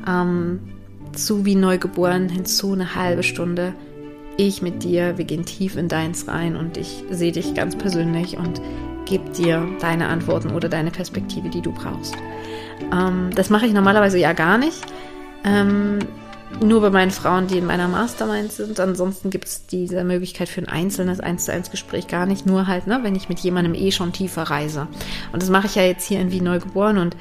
ähm, 0.06 0.60
zu 1.12 1.46
wie 1.46 1.54
neugeboren 1.54 2.28
hinzu 2.28 2.74
eine 2.74 2.94
halbe 2.94 3.22
Stunde. 3.22 3.72
Ich 4.36 4.60
mit 4.60 4.84
dir, 4.84 5.16
wir 5.16 5.24
gehen 5.24 5.46
tief 5.46 5.76
in 5.76 5.88
deins 5.88 6.28
rein 6.28 6.56
und 6.56 6.76
ich 6.76 7.04
sehe 7.10 7.32
dich 7.32 7.54
ganz 7.54 7.76
persönlich 7.76 8.36
und 8.36 8.60
gibt 9.06 9.38
dir 9.38 9.66
deine 9.80 10.08
Antworten 10.08 10.50
oder 10.50 10.68
deine 10.68 10.90
Perspektive, 10.90 11.48
die 11.48 11.62
du 11.62 11.72
brauchst. 11.72 12.14
Ähm, 12.92 13.30
das 13.34 13.48
mache 13.48 13.66
ich 13.66 13.72
normalerweise 13.72 14.18
ja 14.18 14.34
gar 14.34 14.58
nicht. 14.58 14.80
Ähm, 15.44 16.00
nur 16.58 16.80
bei 16.80 16.90
meinen 16.90 17.10
Frauen, 17.10 17.46
die 17.46 17.58
in 17.58 17.66
meiner 17.66 17.88
Mastermind 17.88 18.52
sind. 18.52 18.80
Ansonsten 18.80 19.30
gibt 19.30 19.46
es 19.46 19.66
diese 19.66 20.02
Möglichkeit 20.04 20.48
für 20.48 20.60
ein 20.60 20.68
einzelnes 20.68 21.20
1 21.20 21.44
zu 21.44 21.52
1 21.52 21.70
Gespräch 21.70 22.08
gar 22.08 22.26
nicht. 22.26 22.46
Nur 22.46 22.66
halt, 22.66 22.86
ne, 22.86 23.00
wenn 23.02 23.14
ich 23.14 23.28
mit 23.28 23.40
jemandem 23.40 23.74
eh 23.74 23.92
schon 23.92 24.12
tiefer 24.12 24.42
reise. 24.42 24.88
Und 25.32 25.42
das 25.42 25.50
mache 25.50 25.66
ich 25.66 25.74
ja 25.76 25.82
jetzt 25.82 26.06
hier 26.06 26.20
in 26.20 26.32
Wien 26.32 26.44
Neugeboren 26.44 26.98
und 26.98 27.16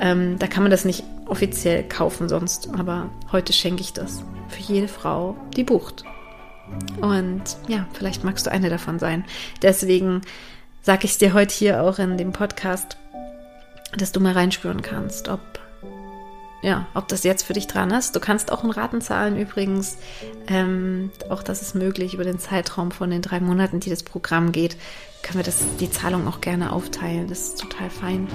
ähm, 0.00 0.38
da 0.38 0.46
kann 0.46 0.62
man 0.62 0.70
das 0.70 0.84
nicht 0.84 1.04
offiziell 1.26 1.84
kaufen 1.84 2.28
sonst. 2.28 2.68
Aber 2.76 3.10
heute 3.32 3.52
schenke 3.52 3.80
ich 3.80 3.92
das 3.92 4.22
für 4.48 4.60
jede 4.60 4.88
Frau, 4.88 5.36
die 5.56 5.64
bucht. 5.64 6.04
Und 7.00 7.42
ja, 7.68 7.86
vielleicht 7.92 8.24
magst 8.24 8.46
du 8.46 8.50
eine 8.50 8.70
davon 8.70 8.98
sein. 8.98 9.24
Deswegen 9.62 10.22
sage 10.82 11.04
ich 11.04 11.18
dir 11.18 11.34
heute 11.34 11.54
hier 11.54 11.82
auch 11.82 11.98
in 11.98 12.16
dem 12.16 12.32
Podcast, 12.32 12.96
dass 13.96 14.12
du 14.12 14.20
mal 14.20 14.32
reinspüren 14.32 14.82
kannst, 14.82 15.28
ob 15.28 15.40
ja, 16.64 16.86
ob 16.94 17.08
das 17.08 17.24
jetzt 17.24 17.42
für 17.42 17.52
dich 17.52 17.66
dran 17.66 17.90
ist. 17.90 18.16
Du 18.16 18.20
kannst 18.20 18.50
auch 18.50 18.64
in 18.64 18.70
Raten 18.70 19.02
zahlen 19.02 19.36
übrigens. 19.36 19.98
Ähm, 20.48 21.10
auch 21.28 21.42
das 21.42 21.60
ist 21.60 21.74
möglich 21.74 22.14
über 22.14 22.24
den 22.24 22.38
Zeitraum 22.38 22.90
von 22.90 23.10
den 23.10 23.20
drei 23.20 23.38
Monaten, 23.38 23.80
die 23.80 23.90
das 23.90 24.02
Programm 24.02 24.50
geht, 24.50 24.78
können 25.22 25.40
wir 25.40 25.44
das, 25.44 25.62
die 25.78 25.90
Zahlung 25.90 26.26
auch 26.26 26.40
gerne 26.40 26.72
aufteilen. 26.72 27.28
Das 27.28 27.40
ist 27.40 27.60
total 27.60 27.90
fein. 27.90 28.28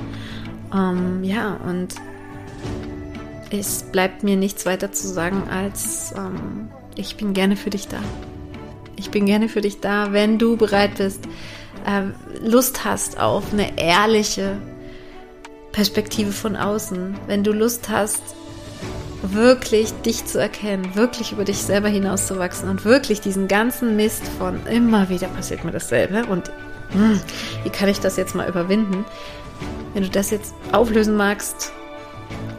Ähm, 0.71 1.23
ja, 1.23 1.55
und 1.65 1.95
es 3.49 3.81
bleibt 3.91 4.23
mir 4.23 4.35
nichts 4.35 4.67
weiter 4.67 4.91
zu 4.91 5.07
sagen, 5.07 5.49
als 5.49 6.13
ähm, 6.15 6.69
ich 6.95 7.17
bin 7.17 7.33
gerne 7.33 7.55
für 7.55 7.71
dich 7.71 7.87
da. 7.87 7.97
Ich 8.95 9.09
bin 9.09 9.25
gerne 9.25 9.49
für 9.49 9.61
dich 9.61 9.79
da, 9.79 10.13
wenn 10.13 10.37
du 10.37 10.55
bereit 10.55 10.97
bist, 10.97 11.25
äh, 11.87 12.03
Lust 12.47 12.85
hast 12.85 13.19
auf 13.19 13.53
eine 13.53 13.79
ehrliche 13.79 14.57
Perspektive 15.79 16.33
von 16.33 16.57
außen, 16.57 17.15
wenn 17.27 17.45
du 17.45 17.53
Lust 17.53 17.87
hast, 17.87 18.21
wirklich 19.21 19.93
dich 20.01 20.25
zu 20.25 20.37
erkennen, 20.37 20.93
wirklich 20.95 21.31
über 21.31 21.45
dich 21.45 21.59
selber 21.59 21.87
hinauszuwachsen 21.87 22.67
und 22.67 22.83
wirklich 22.83 23.21
diesen 23.21 23.47
ganzen 23.47 23.95
Mist 23.95 24.23
von 24.37 24.59
immer 24.67 25.07
wieder 25.07 25.27
passiert 25.29 25.63
mir 25.63 25.71
dasselbe 25.71 26.25
und 26.25 26.51
hm, 26.91 27.21
wie 27.63 27.69
kann 27.69 27.87
ich 27.87 28.01
das 28.01 28.17
jetzt 28.17 28.35
mal 28.35 28.49
überwinden? 28.49 29.05
Wenn 29.93 30.03
du 30.03 30.09
das 30.09 30.31
jetzt 30.31 30.53
auflösen 30.73 31.15
magst 31.15 31.71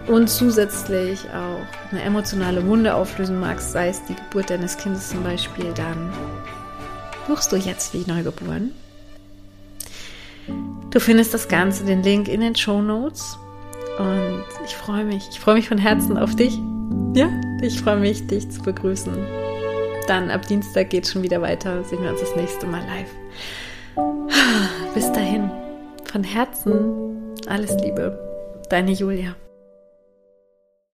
und 0.07 0.31
zusätzlich 0.31 1.21
auch 1.29 1.91
eine 1.91 2.01
emotionale 2.01 2.67
Wunde 2.67 2.95
auflösen 2.95 3.39
magst, 3.39 3.73
sei 3.73 3.91
es 3.91 4.03
die 4.07 4.15
Geburt 4.15 4.49
deines 4.49 4.79
Kindes 4.79 5.11
zum 5.11 5.23
Beispiel, 5.23 5.75
dann 5.75 6.11
buchst 7.29 7.53
du 7.53 7.57
jetzt 7.57 7.93
wie 7.93 8.11
neugeboren. 8.11 8.73
Du 10.91 11.01
findest 11.01 11.33
das 11.35 11.49
Ganze, 11.49 11.85
den 11.85 12.03
Link 12.03 12.29
in 12.29 12.41
den 12.41 12.57
Show 12.57 12.83
Notes. 12.83 13.39
Und 13.99 14.45
ich 14.65 14.75
freue 14.75 15.05
mich. 15.05 15.29
Ich 15.31 15.41
freue 15.41 15.55
mich 15.55 15.69
von 15.69 15.79
Herzen 15.79 16.17
auf 16.17 16.35
dich. 16.35 16.59
Ja, 17.15 17.29
ich 17.63 17.81
freue 17.81 17.99
mich, 17.99 18.27
dich 18.27 18.51
zu 18.51 18.63
begrüßen. 18.63 19.13
Dann 20.07 20.31
ab 20.31 20.47
Dienstag 20.47 20.91
geht 20.91 21.05
es 21.05 21.13
schon 21.13 21.23
wieder 21.23 21.41
weiter. 21.43 21.85
Sehen 21.85 22.03
wir 22.03 22.11
uns 22.11 22.21
das 22.21 22.35
nächste 22.35 22.67
Mal 22.67 22.83
live. 22.87 23.11
Bis 24.95 25.13
dahin, 25.13 25.51
von 26.11 26.25
Herzen 26.25 27.35
alles 27.47 27.77
Liebe. 27.83 28.19
Deine 28.69 28.93
Julia. 28.93 29.35